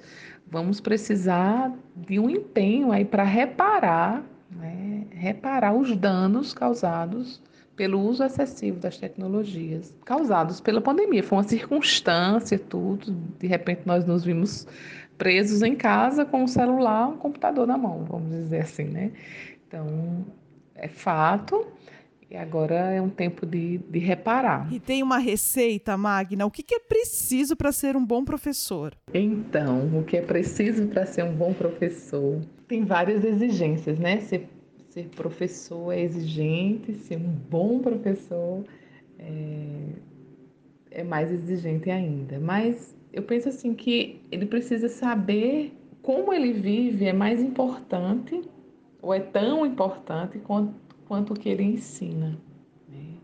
vamos 0.48 0.80
precisar 0.80 1.74
de 1.96 2.20
um 2.20 2.30
empenho 2.30 2.92
aí 2.92 3.06
para 3.06 3.24
reparar, 3.24 4.24
né, 4.52 5.06
reparar 5.12 5.74
os 5.74 5.96
danos 5.96 6.54
causados 6.54 7.42
pelo 7.76 8.02
uso 8.02 8.24
excessivo 8.24 8.78
das 8.80 8.98
tecnologias, 8.98 9.96
causados 10.04 10.60
pela 10.60 10.82
pandemia. 10.82 11.24
Foi 11.24 11.38
uma 11.38 11.44
circunstância, 11.44 12.60
tudo. 12.60 13.16
De 13.40 13.48
repente 13.48 13.84
nós 13.86 14.06
nos 14.06 14.26
vimos 14.26 14.68
presos 15.18 15.62
em 15.62 15.76
casa 15.76 16.26
com 16.26 16.44
um 16.44 16.48
celular, 16.48 17.08
um 17.08 17.18
computador 17.18 17.68
na 17.68 17.78
mão, 17.78 18.06
vamos 18.06 18.32
dizer 18.32 18.62
assim, 18.62 18.86
né? 18.86 19.12
Então, 19.68 20.26
é 20.76 20.88
fato 20.88 21.68
e 22.32 22.38
agora 22.38 22.76
é 22.76 23.02
um 23.02 23.10
tempo 23.10 23.46
de, 23.46 23.80
de 23.80 23.98
reparar. 23.98 24.72
E 24.72 24.80
tem 24.80 25.02
uma 25.02 25.18
receita, 25.18 25.98
Magna? 25.98 26.46
O 26.46 26.52
que, 26.52 26.62
que 26.62 26.76
é 26.76 26.80
preciso 26.80 27.56
para 27.56 27.72
ser 27.72 27.98
um 27.98 28.06
bom 28.06 28.24
professor? 28.24 28.96
Então, 29.12 29.98
o 29.98 30.04
que 30.04 30.18
é 30.18 30.22
preciso 30.22 30.86
para 30.88 31.08
ser 31.08 31.24
um 31.24 31.36
bom 31.36 31.54
professor? 31.54 32.40
Tem 32.68 32.86
várias 32.86 33.24
exigências, 33.26 33.98
né? 33.98 34.22
Ser, 34.22 34.48
ser 34.90 35.06
professor 35.16 35.92
é 35.92 36.02
exigente, 36.02 36.94
ser 37.00 37.18
um 37.18 37.36
bom 37.50 37.80
professor 37.80 38.64
é, 39.18 39.90
é 40.92 41.04
mais 41.04 41.32
exigente 41.32 41.90
ainda. 41.90 42.40
Mas 42.40 42.96
eu 43.12 43.24
penso 43.24 43.50
assim 43.50 43.74
que 43.74 44.22
ele 44.32 44.46
precisa 44.46 44.88
saber 44.88 45.74
como 46.04 46.32
ele 46.32 46.54
vive 46.54 47.06
é 47.06 47.14
mais 47.14 47.42
importante 47.42 48.40
ou 49.02 49.14
é 49.14 49.20
tão 49.20 49.66
importante 49.66 50.38
quanto 50.40 50.89
quanto 51.10 51.34
que 51.34 51.50
ele 51.50 51.64
ensina. 51.64 52.40
Né? 52.88 53.16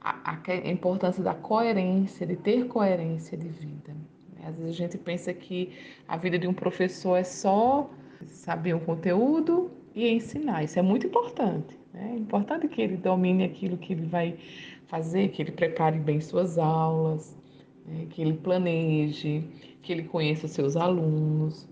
A, 0.00 0.32
a, 0.32 0.70
importância 0.70 1.22
da 1.22 1.34
coerência, 1.34 2.26
de 2.26 2.36
ter 2.36 2.66
coerência 2.66 3.36
de 3.36 3.48
vida. 3.48 3.94
Né? 4.34 4.46
Às 4.48 4.56
vezes 4.56 4.70
a 4.70 4.78
gente 4.78 4.96
pensa 4.96 5.32
que 5.34 5.72
a 6.08 6.16
vida 6.16 6.38
de 6.38 6.48
um 6.48 6.54
professor 6.54 7.16
é 7.16 7.22
só 7.22 7.90
saber 8.26 8.74
um 8.74 8.80
conteúdo 8.80 9.70
e 9.94 10.08
ensinar. 10.08 10.64
Isso 10.64 10.78
é 10.78 10.82
muito 10.82 11.06
importante. 11.06 11.78
Né? 11.92 12.12
É 12.14 12.18
importante 12.18 12.66
que 12.66 12.80
ele 12.80 12.96
domine 12.96 13.44
aquilo 13.44 13.76
que 13.76 13.92
ele 13.92 14.06
vai 14.06 14.38
fazer, 14.86 15.28
que 15.28 15.42
ele 15.42 15.52
prepare 15.52 15.98
bem 15.98 16.18
suas 16.18 16.56
aulas, 16.56 17.38
né? 17.86 18.06
que 18.08 18.22
ele 18.22 18.32
planeje, 18.32 19.44
que 19.82 19.92
ele 19.92 20.04
conheça 20.04 20.46
os 20.46 20.52
seus 20.52 20.76
alunos. 20.76 21.68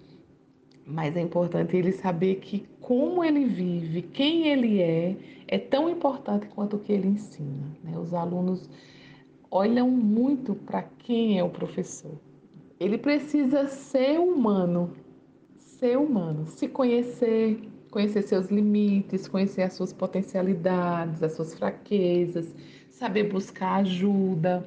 Mas 0.91 1.17
é 1.17 1.21
importante 1.21 1.77
ele 1.77 1.93
saber 1.93 2.37
que 2.37 2.67
como 2.81 3.23
ele 3.23 3.45
vive, 3.45 4.03
quem 4.03 4.49
ele 4.49 4.81
é, 4.81 5.17
é 5.47 5.59
tão 5.59 5.89
importante 5.89 6.49
quanto 6.49 6.77
o 6.77 6.79
que 6.81 6.93
ele 6.93 7.07
ensina. 7.07 7.65
Né? 7.85 7.97
Os 7.97 8.13
alunos 8.13 8.69
olham 9.51 9.89
muito 9.89 10.55
para 10.55 10.83
quem 10.83 11.39
é 11.39 11.45
o 11.45 11.49
professor. 11.49 12.19
Ele 12.81 12.99
precisa 12.99 13.69
ser 13.69 14.19
humano, 14.19 14.93
ser 15.59 15.97
humano, 15.97 16.47
se 16.47 16.67
conhecer, 16.67 17.61
conhecer 17.91 18.23
seus 18.23 18.49
limites, 18.49 19.29
conhecer 19.29 19.63
as 19.63 19.75
suas 19.75 19.93
potencialidades, 19.93 21.23
as 21.23 21.33
suas 21.33 21.55
fraquezas, 21.55 22.53
saber 22.89 23.25
buscar 23.25 23.77
ajuda, 23.77 24.67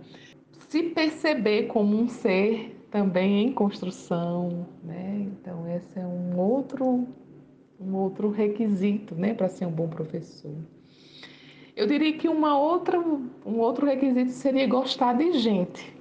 se 0.69 0.83
perceber 0.83 1.63
como 1.63 1.97
um 1.97 2.07
ser 2.07 2.73
também 2.93 3.47
em 3.47 3.51
construção, 3.51 4.67
né? 4.83 5.25
Então 5.25 5.67
esse 5.67 5.97
é 5.97 6.05
um 6.05 6.37
outro 6.37 7.07
um 7.79 7.95
outro 7.95 8.29
requisito, 8.29 9.15
né, 9.15 9.33
para 9.33 9.49
ser 9.49 9.65
um 9.65 9.71
bom 9.71 9.89
professor. 9.89 10.53
Eu 11.75 11.87
diria 11.87 12.13
que 12.13 12.29
uma 12.29 12.57
outra, 12.57 12.97
um 12.99 13.57
outro 13.59 13.87
requisito 13.87 14.31
seria 14.31 14.67
gostar 14.67 15.13
de 15.13 15.33
gente. 15.33 15.93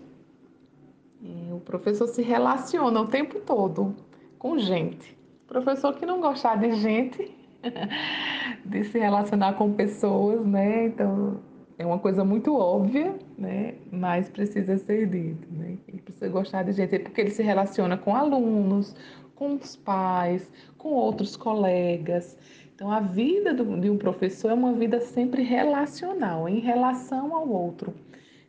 E 1.20 1.50
o 1.50 1.58
professor 1.60 2.06
se 2.06 2.22
relaciona 2.22 3.00
o 3.00 3.08
tempo 3.08 3.40
todo 3.40 3.96
com 4.38 4.58
gente. 4.58 5.16
O 5.44 5.48
professor 5.48 5.94
que 5.94 6.04
não 6.04 6.20
gostar 6.20 6.56
de 6.56 6.72
gente, 6.72 7.34
de 8.64 8.84
se 8.84 8.98
relacionar 8.98 9.54
com 9.54 9.72
pessoas, 9.72 10.46
né? 10.46 10.86
Então 10.86 11.40
é 11.78 11.86
uma 11.86 11.98
coisa 11.98 12.24
muito 12.24 12.54
óbvia, 12.56 13.14
né? 13.36 13.74
Mas 13.90 14.28
precisa 14.28 14.76
ser 14.78 15.08
dito, 15.08 15.46
né? 15.52 15.78
Ele 15.88 16.02
precisa 16.02 16.28
gostar 16.28 16.62
de 16.62 16.72
gente, 16.72 16.98
porque 16.98 17.20
ele 17.20 17.30
se 17.30 17.42
relaciona 17.42 17.96
com 17.96 18.14
alunos, 18.14 18.94
com 19.34 19.54
os 19.54 19.76
pais, 19.76 20.48
com 20.78 20.90
outros 20.90 21.36
colegas. 21.36 22.36
Então, 22.74 22.90
a 22.90 23.00
vida 23.00 23.52
do, 23.54 23.80
de 23.80 23.90
um 23.90 23.98
professor 23.98 24.50
é 24.50 24.54
uma 24.54 24.72
vida 24.72 25.00
sempre 25.00 25.42
relacional, 25.42 26.48
em 26.48 26.60
relação 26.60 27.34
ao 27.34 27.48
outro. 27.48 27.94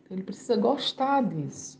Então, 0.04 0.18
ele 0.18 0.24
precisa 0.24 0.56
gostar 0.56 1.24
disso. 1.24 1.80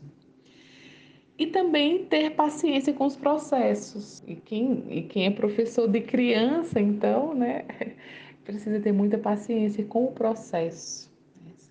E 1.36 1.46
também 1.46 2.04
ter 2.04 2.30
paciência 2.30 2.92
com 2.92 3.06
os 3.06 3.16
processos. 3.16 4.22
E 4.26 4.36
quem, 4.36 4.84
e 4.88 5.02
quem 5.02 5.26
é 5.26 5.30
professor 5.30 5.88
de 5.88 6.00
criança, 6.00 6.80
então, 6.80 7.34
né, 7.34 7.64
precisa 8.44 8.80
ter 8.80 8.92
muita 8.92 9.18
paciência 9.18 9.84
com 9.84 10.04
o 10.04 10.12
processo. 10.12 11.13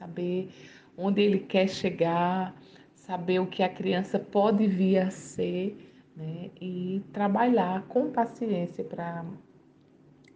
Saber 0.04 0.50
onde 0.98 1.22
ele 1.22 1.40
quer 1.40 1.70
chegar, 1.70 2.54
saber 2.94 3.40
o 3.40 3.48
que 3.48 3.64
a 3.64 3.70
criança 3.70 4.20
pode 4.20 4.68
vir 4.68 4.98
a 4.98 5.10
ser 5.10 5.78
né? 6.14 6.52
e 6.60 7.02
trabalhar 7.14 7.84
com 7.88 8.12
paciência 8.12 8.84
para 8.84 9.26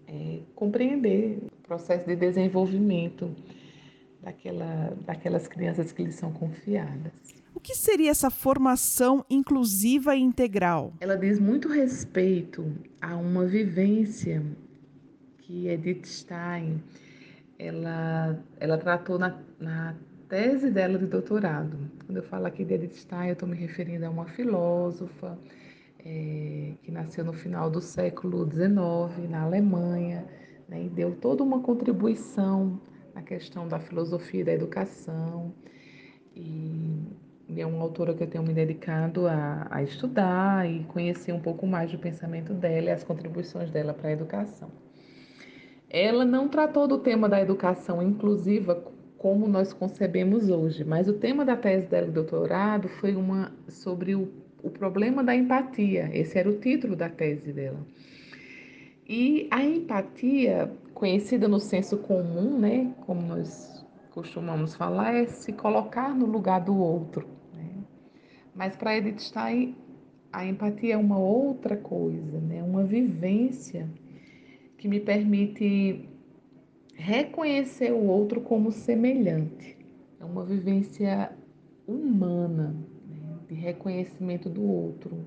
é, 0.07 0.39
compreender 0.55 1.39
o 1.51 1.67
processo 1.67 2.07
de 2.07 2.15
desenvolvimento 2.15 3.35
daquela, 4.23 4.97
daquelas 5.05 5.49
crianças 5.49 5.91
que 5.91 6.01
lhes 6.01 6.15
são 6.15 6.31
confiadas. 6.31 7.11
O 7.53 7.59
que 7.59 7.75
seria 7.75 8.11
essa 8.11 8.29
formação 8.29 9.25
inclusiva 9.29 10.15
e 10.15 10.21
integral? 10.21 10.93
Ela 11.01 11.17
diz 11.17 11.41
muito 11.41 11.67
respeito 11.67 12.73
a 13.01 13.17
uma 13.17 13.45
vivência 13.45 14.41
que 15.39 15.67
Edith 15.67 16.05
Stein 16.05 16.81
ela, 17.59 18.39
ela 18.59 18.77
tratou 18.77 19.17
na, 19.17 19.37
na 19.59 19.95
tese 20.27 20.69
dela 20.69 20.97
de 20.97 21.07
doutorado. 21.07 21.77
Quando 22.05 22.17
eu 22.17 22.23
falo 22.23 22.45
aqui 22.45 22.63
de 22.63 22.73
Edith 22.73 22.95
Stein, 22.95 23.27
eu 23.27 23.33
estou 23.33 23.47
me 23.47 23.55
referindo 23.55 24.05
a 24.05 24.09
uma 24.09 24.25
filósofa, 24.25 25.37
é, 25.99 26.73
que 26.83 26.91
nasceu 26.91 27.23
no 27.23 27.33
final 27.33 27.69
do 27.69 27.81
século 27.81 28.45
XIX 28.45 29.29
na 29.29 29.41
Alemanha, 29.43 30.25
né, 30.67 30.83
e 30.83 30.89
deu 30.89 31.15
toda 31.15 31.43
uma 31.43 31.61
contribuição 31.61 32.79
na 33.15 33.21
questão 33.21 33.67
da 33.67 33.79
filosofia 33.79 34.45
da 34.45 34.53
educação. 34.53 35.53
E 36.35 37.01
é 37.55 37.65
uma 37.65 37.81
autora 37.81 38.13
que 38.13 38.23
eu 38.23 38.27
tenho 38.27 38.43
me 38.43 38.53
dedicado 38.53 39.27
a, 39.27 39.67
a 39.71 39.81
estudar 39.81 40.69
e 40.69 40.83
conhecer 40.83 41.31
um 41.31 41.39
pouco 41.39 41.65
mais 41.65 41.91
do 41.91 41.97
pensamento 41.97 42.53
dela 42.53 42.87
e 42.87 42.91
as 42.91 43.03
contribuições 43.03 43.71
dela 43.71 43.93
para 43.93 44.09
a 44.09 44.11
educação. 44.11 44.69
Ela 45.89 46.25
não 46.25 46.49
tratou 46.49 46.87
do 46.87 46.97
tema 46.97 47.29
da 47.29 47.41
educação 47.41 48.01
inclusiva 48.03 48.75
como 49.17 49.47
nós 49.47 49.73
concebemos 49.73 50.49
hoje, 50.49 50.83
mas 50.83 51.07
o 51.07 51.13
tema 51.13 51.43
da 51.43 51.55
tese 51.55 51.87
dela 51.87 52.07
de 52.07 52.13
doutorado 52.13 52.87
foi 52.87 53.15
uma 53.15 53.51
sobre 53.67 54.15
o, 54.15 54.29
o 54.61 54.69
problema 54.69 55.23
da 55.23 55.35
empatia. 55.35 56.09
Esse 56.13 56.37
era 56.37 56.49
o 56.49 56.59
título 56.59 56.95
da 56.95 57.09
tese 57.09 57.51
dela. 57.51 57.79
E 59.07 59.47
a 59.49 59.63
empatia, 59.63 60.71
conhecida 60.93 61.47
no 61.47 61.59
senso 61.59 61.97
comum, 61.97 62.59
né, 62.59 62.93
como 63.05 63.21
nós 63.21 63.85
costumamos 64.11 64.75
falar, 64.75 65.15
é 65.15 65.25
se 65.25 65.53
colocar 65.53 66.13
no 66.13 66.25
lugar 66.25 66.59
do 66.59 66.77
outro. 66.77 67.27
Né? 67.53 67.69
Mas 68.53 68.75
para 68.75 68.97
Edith 68.97 69.19
Stein, 69.19 69.75
a 70.31 70.45
empatia 70.45 70.95
é 70.95 70.97
uma 70.97 71.17
outra 71.17 71.77
coisa, 71.77 72.39
né? 72.39 72.61
uma 72.61 72.83
vivência 72.83 73.89
que 74.77 74.87
me 74.87 74.99
permite 74.99 76.07
reconhecer 76.97 77.93
o 77.93 78.03
outro 78.03 78.41
como 78.41 78.71
semelhante. 78.71 79.77
É 80.19 80.25
uma 80.25 80.43
vivência 80.43 81.31
humana, 81.87 82.75
né? 83.07 83.37
de 83.47 83.53
reconhecimento 83.53 84.49
do 84.49 84.63
outro, 84.63 85.23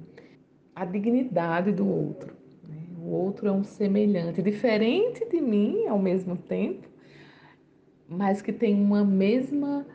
a 0.75 0.85
dignidade 0.85 1.71
do 1.71 1.89
outro. 1.89 2.35
Né? 2.69 2.77
O 3.00 3.09
outro 3.11 3.47
é 3.47 3.53
um 3.53 3.62
semelhante, 3.62 4.43
diferente 4.43 5.25
de 5.31 5.41
mim 5.41 5.87
ao 5.87 5.99
mesmo 5.99 6.37
tempo, 6.37 6.89
mas 8.09 8.43
que 8.43 8.53
tem 8.53 8.75
uma 8.75 9.05
mesma 9.05 9.87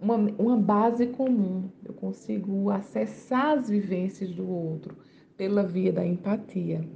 uma, 0.00 0.14
uma 0.38 0.56
base 0.56 1.06
comum. 1.06 1.70
Eu 1.84 1.94
consigo 1.94 2.70
acessar 2.70 3.58
as 3.58 3.68
vivências 3.68 4.30
do 4.30 4.48
outro 4.48 4.96
pela 5.36 5.62
via 5.62 5.92
da 5.92 6.04
empatia. 6.04 6.88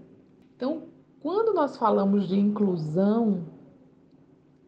Então, 0.56 0.85
quando 1.21 1.54
nós 1.54 1.76
falamos 1.76 2.28
de 2.28 2.38
inclusão, 2.38 3.44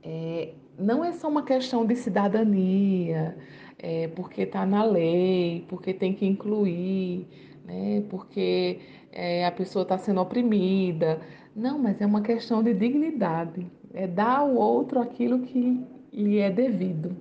é, 0.04 0.54
não 0.78 1.04
é 1.04 1.12
só 1.12 1.28
uma 1.28 1.44
questão 1.44 1.86
de 1.86 1.96
cidadania, 1.96 3.36
é, 3.78 4.08
porque 4.08 4.42
está 4.42 4.66
na 4.66 4.84
lei, 4.84 5.64
porque 5.68 5.94
tem 5.94 6.14
que 6.14 6.26
incluir, 6.26 7.26
né, 7.64 8.04
porque 8.10 8.80
é, 9.12 9.46
a 9.46 9.52
pessoa 9.52 9.82
está 9.82 9.98
sendo 9.98 10.20
oprimida. 10.20 11.20
Não, 11.56 11.78
mas 11.78 12.00
é 12.00 12.06
uma 12.06 12.20
questão 12.22 12.62
de 12.62 12.74
dignidade 12.74 13.66
é 13.94 14.08
dar 14.08 14.38
ao 14.40 14.54
outro 14.54 15.00
aquilo 15.00 15.40
que 15.40 15.80
lhe 16.12 16.38
é 16.38 16.50
devido. 16.50 17.16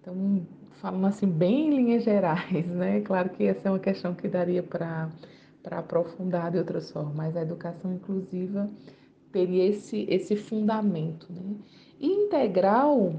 Então, 0.00 0.46
falando 0.80 1.06
assim, 1.06 1.28
bem 1.28 1.68
em 1.68 1.76
linhas 1.76 2.04
gerais, 2.04 2.66
né? 2.66 3.00
Claro 3.00 3.30
que 3.30 3.44
essa 3.44 3.68
é 3.68 3.70
uma 3.70 3.78
questão 3.78 4.14
que 4.14 4.28
daria 4.28 4.62
para 4.62 5.08
aprofundar 5.70 6.50
de 6.50 6.58
outras 6.58 6.90
formas, 6.90 7.14
mas 7.14 7.36
a 7.36 7.42
educação 7.42 7.92
inclusiva 7.94 8.68
teria 9.32 9.66
esse, 9.66 10.06
esse 10.08 10.34
fundamento, 10.36 11.32
né? 11.32 11.56
Integral 12.00 13.14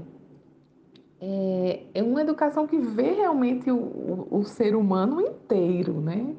é, 1.20 1.82
é 1.92 2.02
uma 2.02 2.22
educação 2.22 2.66
que 2.66 2.78
vê 2.78 3.12
realmente 3.12 3.70
o, 3.70 3.76
o, 3.76 4.38
o 4.38 4.44
ser 4.44 4.74
humano 4.74 5.20
inteiro, 5.20 6.00
né? 6.00 6.34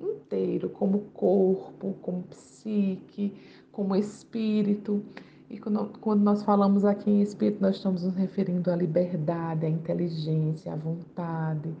Inteiro, 0.00 0.70
como 0.70 1.00
corpo, 1.12 1.94
como 2.00 2.22
psique, 2.22 3.34
como 3.72 3.96
espírito. 3.96 5.02
E 5.50 5.58
quando, 5.58 5.98
quando 6.00 6.22
nós 6.22 6.44
falamos 6.44 6.84
aqui 6.84 7.10
em 7.10 7.20
espírito, 7.22 7.60
nós 7.60 7.76
estamos 7.76 8.04
nos 8.04 8.14
referindo 8.14 8.70
à 8.70 8.76
liberdade, 8.76 9.66
à 9.66 9.68
inteligência, 9.68 10.72
à 10.72 10.76
vontade, 10.76 11.74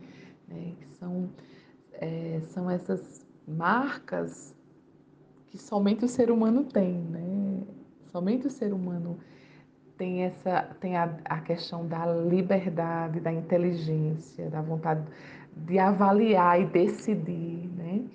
né? 0.48 0.72
que 0.80 0.88
são, 0.98 1.30
é, 1.92 2.40
são 2.46 2.68
essas 2.68 3.24
marcas 3.46 4.52
que 5.46 5.56
somente 5.56 6.04
o 6.04 6.08
ser 6.08 6.32
humano 6.32 6.64
tem, 6.64 6.94
né? 6.94 7.62
Somente 8.10 8.48
o 8.48 8.50
ser 8.50 8.72
humano 8.72 9.18
tem 10.00 10.22
essa 10.22 10.62
tem 10.80 10.96
a, 10.96 11.14
a 11.26 11.40
questão 11.42 11.86
da 11.86 12.06
liberdade, 12.06 13.20
da 13.20 13.30
inteligência, 13.30 14.48
da 14.48 14.62
vontade 14.62 15.04
de 15.54 15.78
avaliar 15.78 16.58
e 16.58 16.64
decidir, 16.64 17.68
né? 17.76 18.06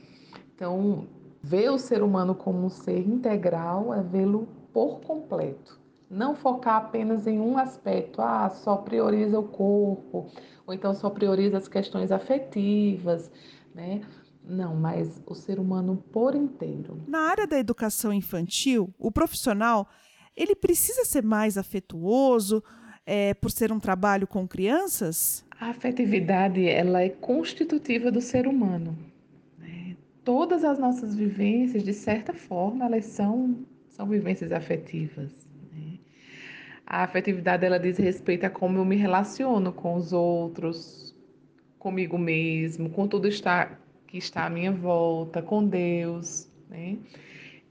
Então, 0.56 1.08
ver 1.44 1.70
o 1.70 1.78
ser 1.78 2.02
humano 2.02 2.34
como 2.34 2.66
um 2.66 2.70
ser 2.70 3.08
integral 3.08 3.94
é 3.94 4.02
vê-lo 4.02 4.48
por 4.74 5.02
completo. 5.02 5.80
Não 6.10 6.36
focar 6.36 6.78
apenas 6.78 7.28
em 7.28 7.40
um 7.40 7.56
aspecto, 7.56 8.20
ah, 8.20 8.50
só 8.50 8.78
prioriza 8.78 9.38
o 9.38 9.44
corpo, 9.44 10.32
ou 10.66 10.74
então 10.74 10.92
só 10.96 11.12
prioriza 11.12 11.60
as 11.60 11.68
questões 11.68 12.12
afetivas, 12.12 13.32
né? 13.76 14.02
Não, 14.44 14.76
mas 14.76 15.22
o 15.28 15.36
ser 15.36 15.60
humano 15.60 16.04
por 16.12 16.34
inteiro. 16.34 17.00
Na 17.08 17.30
área 17.30 17.46
da 17.46 17.60
educação 17.60 18.12
infantil, 18.12 18.92
o 18.98 19.12
profissional 19.12 19.88
ele 20.36 20.56
precisa 20.56 21.06
ser 21.06 21.24
mais 21.24 21.58
afetuoso 21.58 22.64
é, 23.06 23.34
por 23.34 23.52
ser 23.52 23.72
um 23.72 23.80
trabalho 23.80 24.28
com 24.28 24.48
crianças? 24.48 25.46
A 25.60 25.70
afetividade 25.70 26.68
ela 26.68 27.02
é 27.02 27.10
constitutiva 27.10 28.12
do 28.12 28.22
ser 28.22 28.48
humano. 28.48 28.98
Né? 29.58 29.96
Todas 30.24 30.64
as 30.64 30.78
nossas 30.78 31.16
vivências, 31.16 31.84
de 31.84 31.94
certa 31.94 32.34
forma, 32.34 32.86
elas 32.86 33.06
são 33.06 33.66
são 33.96 34.08
vivências 34.08 34.52
afetivas. 34.52 35.32
Né? 35.74 35.98
A 36.86 37.04
afetividade 37.04 37.66
ela 37.66 37.80
diz 37.80 37.98
respeito 37.98 38.46
a 38.46 38.50
como 38.50 38.78
eu 38.78 38.84
me 38.86 38.98
relaciono 38.98 39.72
com 39.72 39.96
os 39.96 40.12
outros, 40.12 41.16
comigo 41.80 42.18
mesmo, 42.18 42.90
com 42.90 43.08
tudo 43.08 43.28
está, 43.28 43.80
que 44.06 44.18
está 44.18 44.46
à 44.46 44.50
minha 44.50 44.72
volta, 44.72 45.42
com 45.42 45.66
Deus. 45.66 46.50
Né? 46.70 46.98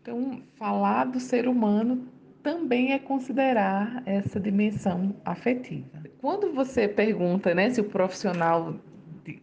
Então, 0.00 0.42
falar 0.57 1.05
do 1.05 1.20
ser 1.20 1.46
humano 1.46 2.09
também 2.44 2.92
é 2.92 2.98
considerar 2.98 4.02
essa 4.04 4.38
dimensão 4.38 5.16
afetiva. 5.24 6.04
Quando 6.20 6.52
você 6.52 6.87
pergunta 6.87 7.54
né, 7.54 7.70
se 7.70 7.80
o 7.80 7.85
profissional 7.85 8.76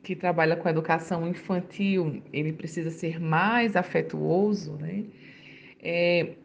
que 0.03 0.15
trabalha 0.15 0.55
com 0.55 0.69
educação 0.69 1.27
infantil 1.27 2.21
ele 2.31 2.53
precisa 2.53 2.91
ser 2.91 3.19
mais 3.19 3.75
afetuoso, 3.75 4.73
né? 4.73 5.05
É, 5.83 6.35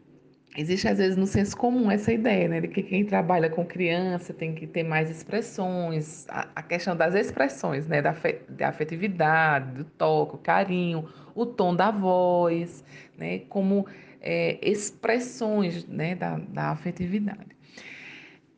existe 0.57 0.87
às 0.87 0.97
vezes 0.97 1.15
no 1.15 1.27
senso 1.27 1.55
comum 1.55 1.91
essa 1.91 2.11
ideia, 2.11 2.47
né, 2.47 2.59
de 2.59 2.67
que 2.67 2.81
quem 2.81 3.05
trabalha 3.05 3.47
com 3.47 3.63
criança 3.63 4.33
tem 4.33 4.55
que 4.55 4.65
ter 4.65 4.81
mais 4.81 5.11
expressões, 5.11 6.25
a, 6.27 6.47
a 6.55 6.63
questão 6.63 6.95
das 6.97 7.13
expressões, 7.13 7.85
né, 7.87 8.01
da, 8.01 8.15
da 8.49 8.69
afetividade, 8.69 9.71
do 9.73 9.83
toque, 9.83 10.39
carinho, 10.39 11.07
o 11.37 11.45
tom 11.45 11.75
da 11.75 11.91
voz, 11.91 12.83
né, 13.17 13.39
como 13.47 13.85
é, 14.19 14.57
expressões, 14.61 15.85
né, 15.85 16.15
da, 16.15 16.37
da 16.37 16.71
afetividade. 16.71 17.55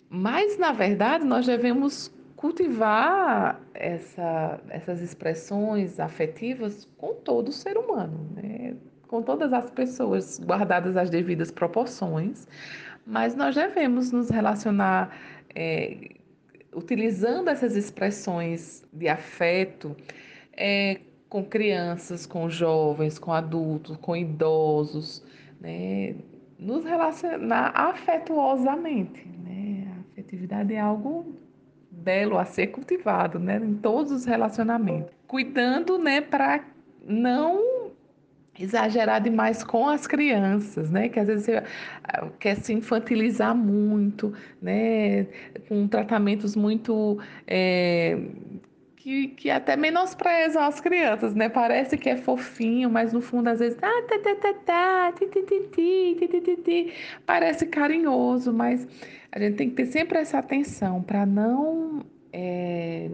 Mas, 0.09 0.57
na 0.57 0.71
verdade, 0.71 1.25
nós 1.25 1.45
devemos 1.45 2.11
cultivar 2.35 3.61
essa, 3.73 4.61
essas 4.69 5.01
expressões 5.01 5.99
afetivas 5.99 6.87
com 6.97 7.13
todo 7.13 7.51
ser 7.51 7.77
humano, 7.77 8.29
né? 8.33 8.75
com 9.07 9.21
todas 9.21 9.51
as 9.51 9.69
pessoas, 9.71 10.39
guardadas 10.39 10.95
as 10.95 11.09
devidas 11.09 11.51
proporções, 11.51 12.47
mas 13.05 13.35
nós 13.35 13.55
devemos 13.55 14.11
nos 14.11 14.29
relacionar 14.29 15.13
é, 15.53 16.11
utilizando 16.73 17.49
essas 17.49 17.75
expressões 17.75 18.85
de 18.93 19.09
afeto 19.09 19.95
é, 20.53 21.01
com 21.29 21.43
crianças, 21.43 22.25
com 22.25 22.49
jovens, 22.49 23.19
com 23.19 23.31
adultos, 23.31 23.95
com 23.97 24.15
idosos, 24.15 25.23
né? 25.61 26.15
nos 26.57 26.83
relacionar 26.83 27.71
afetuosamente. 27.75 29.25
Né? 29.43 29.87
A 29.95 29.99
afetividade 30.11 30.73
é 30.73 30.79
algo 30.79 31.37
belo 31.91 32.37
a 32.37 32.45
ser 32.45 32.67
cultivado 32.67 33.37
né? 33.37 33.57
em 33.57 33.75
todos 33.75 34.11
os 34.11 34.25
relacionamentos, 34.25 35.13
cuidando 35.27 35.99
né, 35.99 36.19
para 36.19 36.63
não 37.05 37.79
exagerar 38.59 39.21
demais 39.21 39.63
com 39.63 39.87
as 39.87 40.05
crianças, 40.05 40.89
né? 40.89 41.07
Que 41.07 41.17
às 41.17 41.27
vezes 41.27 41.45
você 41.45 41.63
ah, 42.03 42.27
quer 42.37 42.55
se 42.57 42.73
infantilizar 42.73 43.55
muito, 43.55 44.33
né? 44.61 45.27
Com 45.69 45.87
tratamentos 45.87 46.57
muito 46.57 47.17
é, 47.47 48.19
que, 48.99 49.29
que 49.29 49.49
até 49.49 49.77
menosprezam 49.77 50.61
as 50.61 50.81
crianças, 50.81 51.33
né? 51.33 51.47
Parece 51.47 51.97
que 51.97 52.09
é 52.09 52.17
fofinho, 52.17 52.89
mas 52.89 53.13
no 53.13 53.21
fundo 53.21 53.47
às 53.47 53.59
vezes 53.59 53.79
ah, 53.81 54.03
tá, 54.07 54.19
tá, 54.19 54.35
tá, 54.35 54.53
tá, 54.53 55.13
parece 57.25 57.65
carinhoso, 57.67 58.51
mas 58.51 58.85
a 59.31 59.39
gente 59.39 59.55
tem 59.55 59.69
que 59.69 59.75
ter 59.75 59.85
sempre 59.85 60.19
essa 60.19 60.39
atenção 60.39 61.01
para 61.01 61.25
não 61.25 62.03
é, 62.33 63.09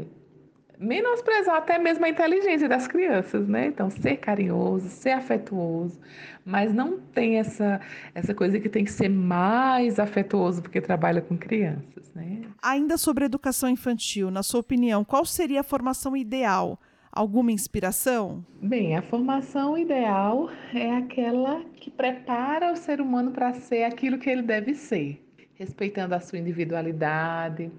menosprezar 0.80 1.58
até 1.58 1.78
mesmo 1.78 2.06
a 2.06 2.10
inteligência 2.10 2.68
das 2.68 2.88
crianças, 2.88 3.48
né? 3.48 3.68
Então, 3.68 3.90
ser 3.90 4.18
carinhoso, 4.18 4.90
ser 4.90 5.12
afetuoso, 5.12 6.00
mas 6.46 6.74
não 6.74 7.00
tem 7.00 7.38
essa, 7.38 7.82
essa 8.14 8.34
coisa 8.34 8.60
que 8.60 8.70
tem 8.70 8.84
que 8.84 8.92
ser 8.92 9.10
mais 9.10 10.00
afetuoso 10.00 10.62
porque 10.62 10.82
trabalha 10.82 11.22
com 11.22 11.38
crianças, 11.38 12.12
né? 12.14 12.42
Ainda 12.62 12.98
sobre 12.98 13.26
educação 13.26 13.70
infantil, 13.70 14.30
na 14.30 14.44
sua 14.44 14.60
opinião, 14.60 15.04
qual 15.04 15.26
seria 15.26 15.62
a 15.62 15.64
formação 15.64 16.16
ideal? 16.16 16.80
Alguma 17.12 17.52
inspiração? 17.52 18.44
Bem, 18.62 18.98
a 18.98 19.02
formação 19.02 19.78
ideal 19.78 20.50
é 20.74 20.98
aquela 20.98 21.62
que 21.76 21.90
prepara 21.90 22.74
o 22.74 22.76
ser 22.76 23.00
humano 23.00 23.32
para 23.32 23.54
ser 23.54 23.84
aquilo 23.84 24.18
que 24.18 24.30
ele 24.30 24.42
deve 24.42 24.76
ser, 24.76 25.26
respeitando 25.54 26.14
a 26.14 26.20
sua 26.20 26.40
individualidade 26.40 27.72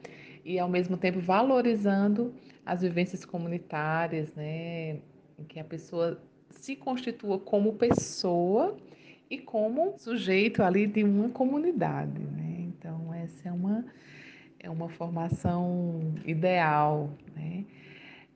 e 0.43 0.59
ao 0.59 0.71
mesmo 0.71 0.97
tempo 0.97 1.21
valorizando 1.21 2.33
as 2.67 2.83
vivências 2.83 3.25
comunitárias, 3.25 4.35
né, 4.35 4.99
em 5.39 5.45
que 5.47 5.61
a 5.61 5.65
pessoa 5.65 6.21
se 6.51 6.75
constitua 6.75 7.39
como 7.39 7.75
pessoa 7.75 8.77
e 9.31 9.39
como 9.39 9.95
sujeito 9.99 10.65
ali 10.65 10.87
de 10.87 11.05
uma 11.05 11.29
comunidade, 11.29 12.19
né? 12.19 12.57
Então 12.61 13.15
essa 13.15 13.49
é 13.49 13.53
uma 13.53 13.85
é 14.59 14.71
uma 14.71 14.89
formação 14.89 16.01
ideal, 16.25 17.11
né? 17.37 17.65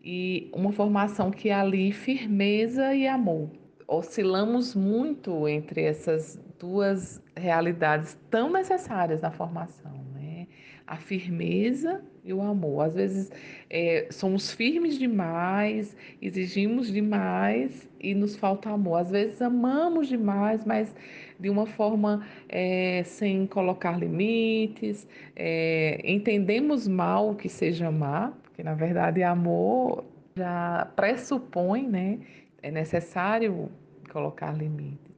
E 0.03 0.49
uma 0.53 0.73
formação 0.73 1.31
que 1.31 1.51
ali 1.51 1.93
firmeza 1.93 2.95
e 2.95 3.07
amor. 3.07 3.51
Oscilamos 3.87 4.75
muito 4.75 5.49
entre 5.49 5.83
essas 5.83 6.40
duas 6.59 7.21
realidades 7.37 8.16
tão 8.31 8.51
necessárias 8.53 9.21
na 9.21 9.31
formação, 9.31 10.05
né? 10.14 10.47
A 10.87 10.97
firmeza 10.97 12.01
e 12.31 12.33
o 12.33 12.40
amor. 12.40 12.87
Às 12.87 12.95
vezes 12.95 13.33
é, 13.69 14.07
somos 14.11 14.53
firmes 14.53 14.99
demais, 14.99 15.97
exigimos 16.23 16.90
demais 16.90 17.88
e 18.01 18.14
nos 18.14 18.37
falta 18.37 18.71
amor. 18.71 19.01
Às 19.01 19.11
vezes 19.11 19.43
amamos 19.43 20.09
demais, 20.09 20.64
mas 20.64 20.95
de 21.38 21.51
uma 21.51 21.66
forma 21.66 22.27
é, 22.49 23.03
sem 23.05 23.47
colocar 23.47 23.99
limites, 23.99 25.07
é, 25.35 26.01
entendemos 26.05 26.87
mal 26.87 27.31
o 27.31 27.35
que 27.35 27.49
seja 27.49 27.88
amar, 27.88 28.33
porque 28.43 28.62
na 28.62 28.75
verdade 28.75 29.23
amor 29.23 30.05
já 30.37 30.90
pressupõe, 30.97 31.87
né? 31.88 32.19
É 32.62 32.71
necessário 32.71 33.71
colocar 34.11 34.53
limites. 34.53 35.11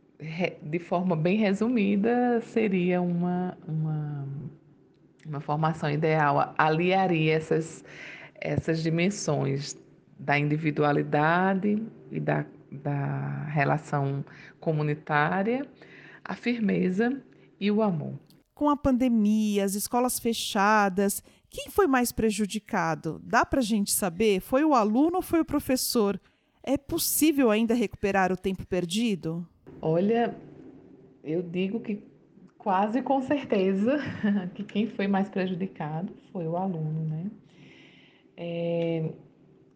De 0.63 0.79
forma 0.79 1.17
bem 1.17 1.37
resumida, 1.37 2.41
seria 2.43 3.03
uma, 3.03 3.59
uma 3.67 4.29
uma 5.27 5.41
formação 5.41 5.91
ideal 5.91 6.55
aliaria 6.59 7.35
essas, 7.35 7.85
essas 8.35 8.83
dimensões 8.83 9.77
da 10.19 10.39
individualidade 10.39 11.83
e 12.11 12.21
da, 12.21 12.45
da 12.71 13.45
relação 13.47 14.25
comunitária, 14.61 15.67
a 16.25 16.35
firmeza 16.35 17.21
e 17.61 17.71
o 17.71 17.83
amor. 17.83 18.15
Com 18.55 18.69
a 18.69 18.77
pandemia, 18.77 19.65
as 19.65 19.75
escolas 19.75 20.19
fechadas, 20.19 21.23
quem 21.51 21.71
foi 21.71 21.87
mais 21.87 22.13
prejudicado? 22.13 23.21
Dá 23.25 23.45
para 23.45 23.61
a 23.61 23.65
gente 23.65 23.91
saber? 23.93 24.41
Foi 24.41 24.65
o 24.65 24.75
aluno 24.75 25.17
ou 25.17 25.23
foi 25.23 25.41
o 25.41 25.45
professor? 25.45 26.21
É 26.63 26.77
possível 26.77 27.51
ainda 27.51 27.75
recuperar 27.75 28.31
o 28.31 28.37
tempo 28.37 28.65
perdido? 28.67 29.47
Olha, 29.81 30.37
eu 31.25 31.43
digo 31.43 31.81
que 31.81 32.03
quase 32.63 33.03
com 33.03 33.21
certeza 33.21 33.99
que 34.55 34.63
quem 34.63 34.87
foi 34.87 35.09
mais 35.09 35.29
prejudicado 35.29 36.13
foi 36.33 36.47
o 36.47 36.57
aluno, 36.57 37.05
né? 37.05 37.27
É, 38.37 39.11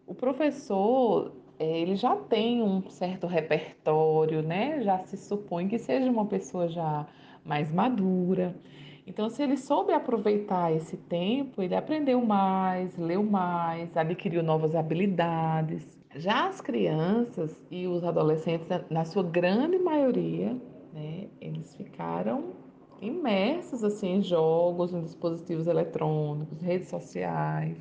o 0.05 0.15
professor, 0.15 1.33
é, 1.59 1.79
ele 1.79 1.97
já 1.97 2.15
tem 2.15 2.63
um 2.63 2.89
certo 2.89 3.27
repertório, 3.27 4.41
né? 4.41 4.81
Já 4.81 4.99
se 4.99 5.17
supõe 5.17 5.67
que 5.67 5.77
seja 5.77 6.09
uma 6.09 6.25
pessoa 6.25 6.69
já 6.69 7.05
mais 7.43 7.69
madura. 7.71 8.55
Então, 9.05 9.29
se 9.29 9.43
ele 9.43 9.57
soube 9.57 9.91
aproveitar 9.93 10.71
esse 10.73 10.97
tempo, 10.97 11.61
ele 11.61 11.75
aprendeu 11.75 12.21
mais, 12.25 12.97
leu 12.97 13.23
mais, 13.23 13.95
adquiriu 13.95 14.41
novas 14.41 14.75
habilidades. 14.75 15.85
Já 16.15 16.47
as 16.47 16.61
crianças 16.61 17.55
e 17.69 17.85
os 17.85 18.03
adolescentes, 18.03 18.67
na 18.89 19.05
sua 19.05 19.23
grande 19.23 19.77
maioria, 19.77 20.55
né, 20.93 21.27
eles 21.39 21.75
ficaram 21.75 22.67
imersos 23.01 23.83
assim 23.83 24.15
em 24.15 24.23
jogos, 24.23 24.93
em 24.93 25.01
dispositivos 25.01 25.67
eletrônicos, 25.67 26.61
redes 26.61 26.89
sociais, 26.89 27.77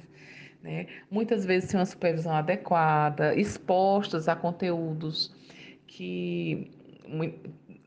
né? 0.63 0.87
Muitas 1.11 1.45
vezes 1.45 1.71
sem 1.71 1.79
uma 1.79 1.87
supervisão 1.87 2.33
adequada, 2.33 3.35
expostos 3.35 4.29
a 4.29 4.37
conteúdos 4.37 5.35
que 5.87 6.71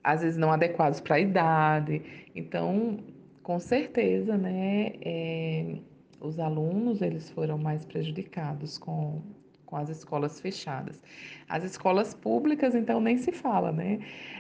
às 0.04 0.22
vezes 0.22 0.38
não 0.38 0.52
adequados 0.52 1.00
para 1.00 1.16
a 1.16 1.20
idade. 1.20 2.02
Então, 2.36 3.00
com 3.44 3.60
certeza, 3.60 4.38
né, 4.38 4.94
é, 5.02 5.76
os 6.22 6.40
alunos 6.40 7.02
eles 7.02 7.30
foram 7.32 7.58
mais 7.58 7.86
prejudicados 7.86 8.78
com, 8.78 9.22
com 9.66 9.76
as 9.76 9.90
escolas 9.90 10.40
fechadas. 10.40 11.02
As 11.48 11.64
escolas 11.64 12.14
públicas, 12.14 12.76
então, 12.76 13.02
nem 13.02 13.18
se 13.18 13.32
fala, 13.32 13.72
né? 13.72 14.00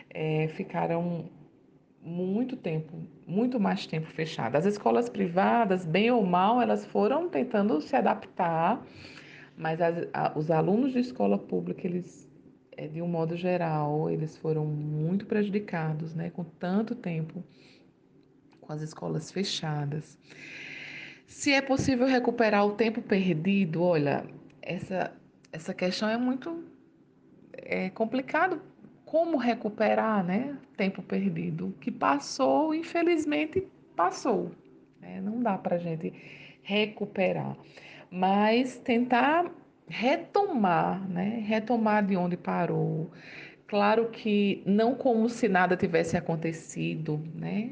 É, 0.09 0.47
ficaram 0.49 1.29
muito 2.01 2.55
tempo, 2.55 2.97
muito 3.27 3.59
mais 3.59 3.85
tempo 3.85 4.07
fechada. 4.07 4.57
As 4.57 4.65
escolas 4.65 5.09
privadas, 5.09 5.85
bem 5.85 6.09
ou 6.11 6.25
mal, 6.25 6.61
elas 6.61 6.85
foram 6.85 7.29
tentando 7.29 7.79
se 7.81 7.95
adaptar, 7.95 8.85
mas 9.57 9.81
as, 9.81 10.07
a, 10.13 10.37
os 10.37 10.49
alunos 10.49 10.93
de 10.93 10.99
escola 10.99 11.37
pública, 11.37 11.85
eles, 11.85 12.29
é, 12.77 12.87
de 12.87 13.01
um 13.01 13.07
modo 13.07 13.35
geral, 13.35 14.09
eles 14.09 14.37
foram 14.37 14.65
muito 14.65 15.25
prejudicados, 15.25 16.15
né, 16.15 16.29
com 16.29 16.43
tanto 16.43 16.95
tempo 16.95 17.43
com 18.61 18.71
as 18.71 18.81
escolas 18.81 19.31
fechadas. 19.31 20.17
Se 21.27 21.51
é 21.51 21.61
possível 21.61 22.07
recuperar 22.07 22.65
o 22.65 22.71
tempo 22.71 23.01
perdido, 23.01 23.83
olha, 23.83 24.25
essa, 24.61 25.13
essa 25.51 25.73
questão 25.73 26.09
é 26.09 26.17
muito 26.17 26.63
é 27.53 27.89
complicado 27.89 28.61
como 29.09 29.37
recuperar 29.37 30.23
né, 30.23 30.55
tempo 30.77 31.01
perdido. 31.01 31.69
O 31.69 31.71
que 31.71 31.89
passou, 31.89 32.75
infelizmente, 32.75 33.67
passou. 33.95 34.51
Né? 35.01 35.19
Não 35.19 35.41
dá 35.41 35.57
para 35.57 35.77
a 35.77 35.79
gente 35.79 36.13
recuperar. 36.61 37.57
Mas 38.11 38.77
tentar 38.77 39.49
retomar, 39.87 41.09
né? 41.09 41.43
retomar 41.43 42.05
de 42.05 42.15
onde 42.15 42.37
parou. 42.37 43.09
Claro 43.65 44.09
que 44.09 44.61
não 44.63 44.93
como 44.93 45.27
se 45.27 45.49
nada 45.49 45.75
tivesse 45.75 46.15
acontecido, 46.15 47.19
né? 47.33 47.71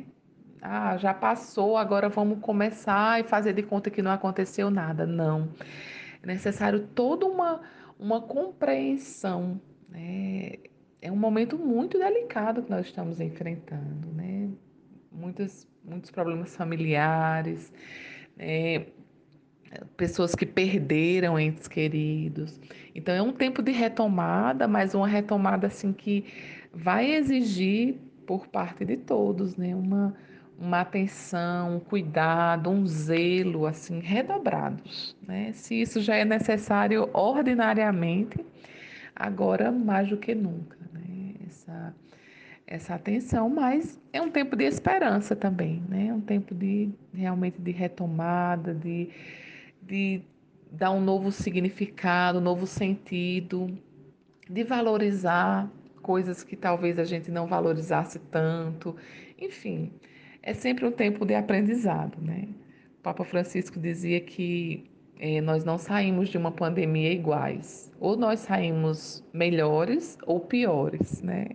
Ah, 0.60 0.98
já 0.98 1.14
passou, 1.14 1.78
agora 1.78 2.10
vamos 2.10 2.40
começar 2.40 3.20
e 3.20 3.24
fazer 3.24 3.54
de 3.54 3.62
conta 3.62 3.92
que 3.92 4.02
não 4.02 4.12
aconteceu 4.12 4.72
nada. 4.72 5.06
Não. 5.06 5.50
É 6.24 6.26
necessário 6.26 6.88
toda 6.96 7.28
uma, 7.28 7.62
uma 8.00 8.22
compreensão, 8.22 9.62
né? 9.88 10.54
É 11.02 11.12
um 11.12 11.16
momento 11.16 11.58
muito 11.58 11.98
delicado 11.98 12.64
que 12.64 12.70
nós 12.70 12.86
estamos 12.86 13.20
enfrentando, 13.20 14.08
né? 14.14 14.50
Muitos, 15.12 15.68
muitos 15.84 16.12
problemas 16.12 16.56
familiares, 16.56 17.72
né? 18.36 18.86
pessoas 19.96 20.34
que 20.34 20.46
perderam 20.46 21.40
entes 21.40 21.68
queridos. 21.68 22.60
Então 22.96 23.14
é 23.14 23.22
um 23.22 23.34
tempo 23.34 23.62
de 23.62 23.72
retomada, 23.72 24.68
mas 24.68 24.96
uma 24.96 25.08
retomada 25.08 25.68
assim 25.68 25.92
que 25.92 26.26
vai 26.74 27.12
exigir 27.12 27.96
por 28.26 28.48
parte 28.48 28.86
de 28.86 28.98
todos, 28.98 29.56
né? 29.56 29.76
Uma 29.76 30.16
uma 30.60 30.82
atenção, 30.82 31.76
um 31.76 31.80
cuidado, 31.80 32.72
um 32.72 32.84
zelo 32.88 33.68
assim 33.68 34.00
redobrados, 34.00 35.16
né? 35.22 35.52
Se 35.54 35.80
isso 35.80 36.02
já 36.02 36.16
é 36.16 36.26
necessário 36.26 37.08
ordinariamente, 37.14 38.44
agora 39.16 39.72
mais 39.72 40.10
do 40.10 40.18
que 40.18 40.34
nunca 40.34 40.78
essa 42.68 42.96
atenção, 42.96 43.50
mas 43.50 43.98
é 44.12 44.22
um 44.22 44.30
tempo 44.30 44.56
de 44.56 44.66
esperança 44.66 45.36
também, 45.36 45.82
né? 45.88 46.08
É 46.08 46.14
um 46.14 46.20
tempo 46.20 46.54
de 46.54 46.90
realmente 47.14 47.62
de 47.62 47.72
retomada, 47.72 48.74
de, 48.74 49.10
de 49.82 50.22
dar 50.70 50.92
um 50.92 51.00
novo 51.00 51.32
significado, 51.32 52.40
um 52.40 52.42
novo 52.42 52.68
sentido, 52.68 53.74
de 54.50 54.64
valorizar 54.66 55.72
coisas 56.02 56.44
que 56.44 56.58
talvez 56.58 57.00
a 57.00 57.06
gente 57.06 57.32
não 57.32 57.48
valorizasse 57.48 58.20
tanto. 58.20 58.96
Enfim, 59.40 59.94
é 60.44 60.54
sempre 60.54 60.86
um 60.86 60.92
tempo 60.92 61.26
de 61.26 61.36
aprendizado, 61.36 62.22
né? 62.22 62.50
O 63.00 63.02
Papa 63.02 63.24
Francisco 63.24 63.80
dizia 63.80 64.20
que 64.20 64.90
é, 65.20 65.40
nós 65.40 65.64
não 65.64 65.78
saímos 65.78 66.28
de 66.28 66.38
uma 66.38 66.52
pandemia 66.52 67.14
iguais. 67.14 67.90
Ou 67.98 68.18
nós 68.18 68.42
saímos 68.42 69.24
melhores 69.34 70.18
ou 70.26 70.42
piores, 70.42 71.22
né? 71.22 71.46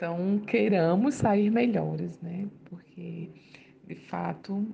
Então, 0.00 0.38
queiramos 0.46 1.16
sair 1.16 1.50
melhores, 1.50 2.18
né? 2.22 2.48
Porque, 2.64 3.28
de 3.86 3.94
fato, 3.94 4.66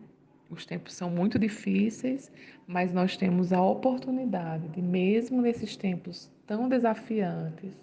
os 0.49 0.65
tempos 0.65 0.95
são 0.95 1.11
muito 1.11 1.37
difíceis, 1.37 2.31
mas 2.65 2.95
nós 2.95 3.17
temos 3.17 3.53
a 3.53 3.61
oportunidade 3.61 4.69
de, 4.69 4.81
mesmo 4.81 5.43
nesses 5.43 5.77
tempos 5.77 6.31
tão 6.47 6.69
desafiantes, 6.69 7.75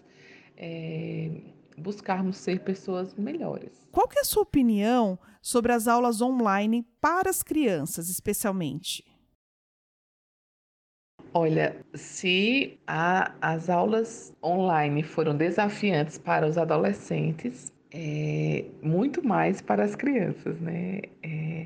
é, 0.55 1.41
buscarmos 1.77 2.37
ser 2.37 2.61
pessoas 2.61 3.13
melhores. 3.15 3.85
Qual 3.91 4.07
é 4.15 4.21
a 4.21 4.23
sua 4.23 4.43
opinião 4.43 5.19
sobre 5.41 5.73
as 5.73 5.85
aulas 5.85 6.21
online 6.21 6.87
para 7.01 7.29
as 7.29 7.43
crianças, 7.43 8.07
especialmente? 8.07 9.03
Olha, 11.35 11.75
se 11.95 12.77
a, 12.85 13.33
as 13.41 13.67
aulas 13.67 14.31
online 14.43 15.01
foram 15.01 15.35
desafiantes 15.35 16.19
para 16.19 16.45
os 16.45 16.59
adolescentes, 16.59 17.73
é, 17.91 18.65
muito 18.83 19.25
mais 19.25 19.59
para 19.59 19.83
as 19.83 19.95
crianças, 19.95 20.59
né? 20.59 21.01
É, 21.23 21.65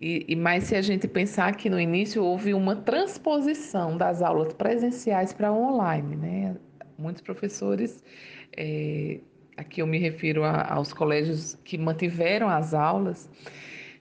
e, 0.00 0.26
e 0.28 0.36
mais 0.36 0.64
se 0.64 0.76
a 0.76 0.82
gente 0.82 1.08
pensar 1.08 1.56
que 1.56 1.68
no 1.68 1.80
início 1.80 2.22
houve 2.22 2.54
uma 2.54 2.76
transposição 2.76 3.96
das 3.96 4.22
aulas 4.22 4.52
presenciais 4.54 5.32
para 5.32 5.52
online, 5.52 6.14
né? 6.14 6.56
Muitos 6.96 7.22
professores, 7.22 8.04
é, 8.56 9.18
aqui 9.56 9.82
eu 9.82 9.86
me 9.86 9.98
refiro 9.98 10.44
a, 10.44 10.74
aos 10.74 10.92
colégios 10.92 11.58
que 11.64 11.76
mantiveram 11.76 12.48
as 12.48 12.72
aulas, 12.72 13.28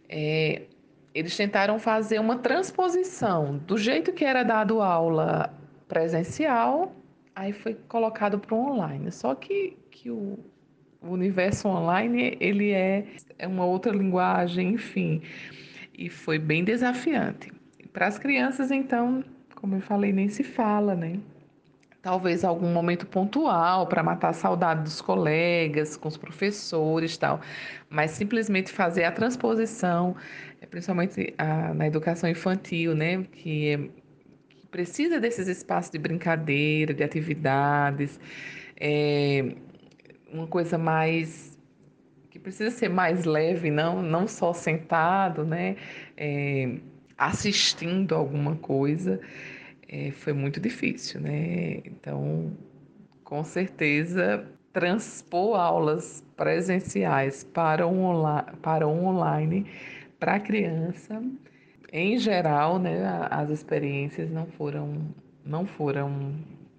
é, 0.07 0.61
eles 1.15 1.35
tentaram 1.35 1.79
fazer 1.79 2.19
uma 2.19 2.37
transposição 2.39 3.57
do 3.65 3.77
jeito 3.77 4.11
que 4.11 4.25
era 4.25 4.43
dado 4.43 4.81
aula 4.81 5.49
presencial, 5.87 6.93
aí 7.33 7.53
foi 7.53 7.73
colocado 7.87 8.37
para 8.37 8.53
o 8.53 8.73
online. 8.73 9.09
Só 9.13 9.33
que, 9.33 9.77
que 9.89 10.11
o, 10.11 10.37
o 11.01 11.09
universo 11.09 11.69
online 11.69 12.35
ele 12.41 12.71
é, 12.71 13.07
é 13.39 13.47
uma 13.47 13.63
outra 13.63 13.93
linguagem, 13.93 14.73
enfim, 14.73 15.21
e 15.97 16.09
foi 16.09 16.37
bem 16.37 16.65
desafiante. 16.65 17.49
Para 17.93 18.07
as 18.07 18.19
crianças, 18.19 18.69
então, 18.69 19.23
como 19.55 19.75
eu 19.75 19.81
falei, 19.81 20.11
nem 20.11 20.27
se 20.27 20.43
fala, 20.43 20.95
né? 20.95 21.17
Talvez 22.01 22.43
algum 22.43 22.71
momento 22.71 23.07
pontual 23.07 23.87
para 23.87 24.03
matar 24.03 24.29
a 24.29 24.33
saudade 24.33 24.83
dos 24.83 25.01
colegas, 25.01 25.95
com 25.95 26.07
os 26.09 26.17
professores 26.17 27.17
tal, 27.17 27.39
mas 27.89 28.11
simplesmente 28.11 28.71
fazer 28.71 29.05
a 29.05 29.11
transposição 29.11 30.15
principalmente 30.69 31.33
a, 31.37 31.73
na 31.73 31.87
educação 31.87 32.29
infantil, 32.29 32.95
né, 32.95 33.23
que, 33.31 33.69
é, 33.69 33.77
que, 34.49 34.67
precisa 34.67 35.19
desses 35.19 35.47
espaços 35.47 35.91
de 35.91 35.97
brincadeira, 35.97 36.93
de 36.93 37.03
atividades, 37.03 38.19
é, 38.77 39.55
uma 40.31 40.47
coisa 40.47 40.77
mais 40.77 41.57
que 42.29 42.39
precisa 42.39 42.69
ser 42.69 42.89
mais 42.89 43.23
leve, 43.23 43.71
não, 43.71 44.01
não 44.01 44.27
só 44.27 44.51
sentado, 44.53 45.45
né, 45.45 45.77
é, 46.17 46.77
assistindo 47.17 48.13
alguma 48.13 48.55
coisa, 48.57 49.21
é, 49.87 50.11
foi 50.11 50.33
muito 50.33 50.59
difícil, 50.59 51.21
né? 51.21 51.77
Então, 51.85 52.51
com 53.23 53.43
certeza, 53.43 54.45
transpor 54.73 55.57
aulas 55.57 56.21
presenciais 56.35 57.45
para 57.45 57.87
um, 57.87 58.21
para 58.61 58.85
um 58.87 59.05
online 59.05 59.65
para 60.25 60.37
a 60.37 60.39
criança, 60.39 61.21
em 61.93 62.17
geral, 62.17 62.79
né, 62.79 62.97
as 63.29 63.51
experiências 63.51 64.31
não 64.31 64.47
foram, 64.47 65.13
não 65.45 65.67
foram 65.67 66.33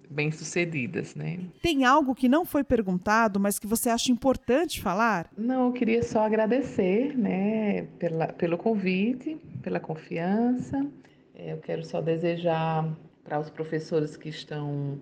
bem 0.09 0.33
sucedidas, 0.33 1.15
né? 1.15 1.39
Tem 1.61 1.85
algo 1.85 2.13
que 2.13 2.27
não 2.27 2.43
foi 2.43 2.61
perguntado, 2.61 3.39
mas 3.39 3.57
que 3.57 3.65
você 3.65 3.89
acha 3.89 4.11
importante 4.11 4.81
falar? 4.81 5.29
Não, 5.37 5.67
eu 5.67 5.71
queria 5.71 6.03
só 6.03 6.25
agradecer, 6.25 7.17
né, 7.17 7.83
pela, 7.97 8.27
pelo 8.27 8.57
convite, 8.57 9.37
pela 9.61 9.79
confiança. 9.79 10.85
É, 11.33 11.53
eu 11.53 11.57
quero 11.59 11.85
só 11.85 12.01
desejar 12.01 12.85
para 13.23 13.39
os 13.39 13.49
professores 13.49 14.17
que 14.17 14.27
estão 14.27 15.01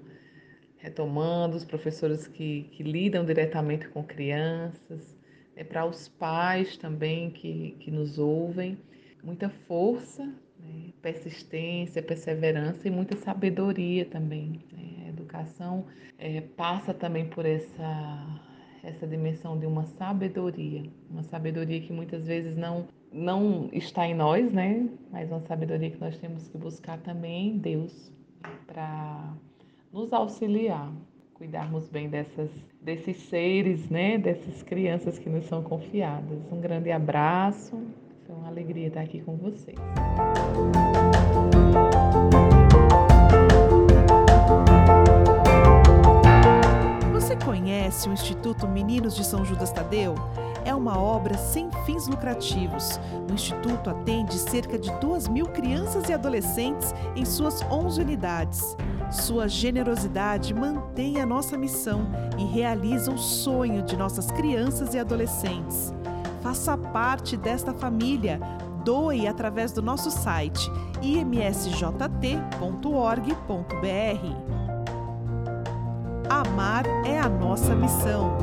retomando, 0.77 1.58
os 1.58 1.65
professores 1.65 2.27
que, 2.27 2.69
que 2.73 2.84
lidam 2.84 3.25
diretamente 3.25 3.88
com 3.89 4.03
crianças, 4.03 5.14
é 5.56 5.63
para 5.63 5.86
os 5.86 6.08
pais 6.08 6.78
também 6.78 7.30
que, 7.32 7.76
que 7.80 7.89
nos 7.89 8.20
ouvem, 8.20 8.78
muita 9.24 9.50
força, 9.50 10.26
né? 10.60 10.91
persistência, 11.02 12.04
perseverança 12.04 12.88
e 12.88 12.91
muita 12.91 13.15
sabedoria 13.18 14.06
também. 14.06 14.60
Né? 14.72 15.06
A 15.06 15.10
educação 15.10 15.86
é, 16.18 16.41
passa 16.41 16.94
também 16.94 17.28
por 17.28 17.46
essa, 17.46 18.41
essa 18.84 19.08
dimensão 19.08 19.58
de 19.58 19.65
uma 19.65 19.86
sabedoria, 19.86 20.84
uma 21.10 21.24
sabedoria 21.24 21.82
que 21.82 21.94
muitas 21.94 22.28
vezes 22.28 22.56
não, 22.58 22.88
não 23.12 23.70
está 23.72 24.06
em 24.06 24.13
nós, 24.13 24.52
né? 24.52 24.89
mas 25.12 25.30
uma 25.30 25.41
sabedoria 25.41 25.89
que 25.89 26.00
nós 26.00 26.18
temos 26.18 26.48
que 26.50 26.58
buscar 26.58 26.98
também 27.00 27.50
em 27.50 27.58
Deus 27.58 28.12
para 28.68 29.34
nos 29.91 30.12
auxiliar 30.12 30.91
cuidarmos 31.36 31.89
bem 31.89 32.10
dessas, 32.10 32.50
desses 32.82 33.17
seres, 33.24 33.89
né, 33.89 34.17
dessas 34.17 34.63
crianças 34.63 35.19
que 35.19 35.30
nos 35.30 35.45
são 35.45 35.62
confiadas. 35.62 36.39
Um 36.50 36.62
grande 36.62 36.91
abraço, 36.91 37.78
foi 38.26 38.36
uma 38.36 38.48
alegria 38.48 38.88
estar 38.88 39.02
aqui 39.02 39.21
com 39.21 39.36
vocês. 39.36 39.78
Você 47.13 47.36
conhece 47.43 48.08
o 48.08 48.13
Instituto 48.13 48.65
Meninos 48.67 49.13
de 49.15 49.26
São 49.26 49.43
Judas 49.43 49.71
Tadeu? 49.71 50.15
é 50.65 50.74
uma 50.74 51.00
obra 51.00 51.38
sem 51.38 51.69
fins 51.86 52.08
lucrativos. 52.08 53.00
O 53.30 53.34
Instituto 53.34 53.89
atende 53.89 54.34
cerca 54.34 54.78
de 54.78 54.91
2 55.00 55.28
mil 55.28 55.45
crianças 55.45 56.10
e 56.10 56.13
adolescentes 56.13 56.93
em 57.15 57.24
suas 57.24 57.62
11 57.71 58.02
unidades. 58.02 58.76
Sua 59.12 59.48
generosidade 59.48 60.54
mantém 60.54 61.22
a 61.22 61.26
nossa 61.26 61.58
missão 61.58 62.08
e 62.38 62.44
realiza 62.46 63.12
o 63.12 63.18
sonho 63.18 63.84
de 63.84 63.96
nossas 63.96 64.30
crianças 64.32 64.94
e 64.94 65.00
adolescentes. 65.00 65.94
Faça 66.41 66.78
parte 66.78 67.36
desta 67.38 67.74
família. 67.74 68.39
Doe 68.84 69.28
através 69.28 69.72
do 69.72 69.82
nosso 69.82 70.12
site 70.12 70.70
imsjt.org.br. 71.02 71.96
Amar 76.30 76.86
é 77.06 77.20
a 77.20 77.30
nossa 77.30 77.74
missão. 77.76 78.38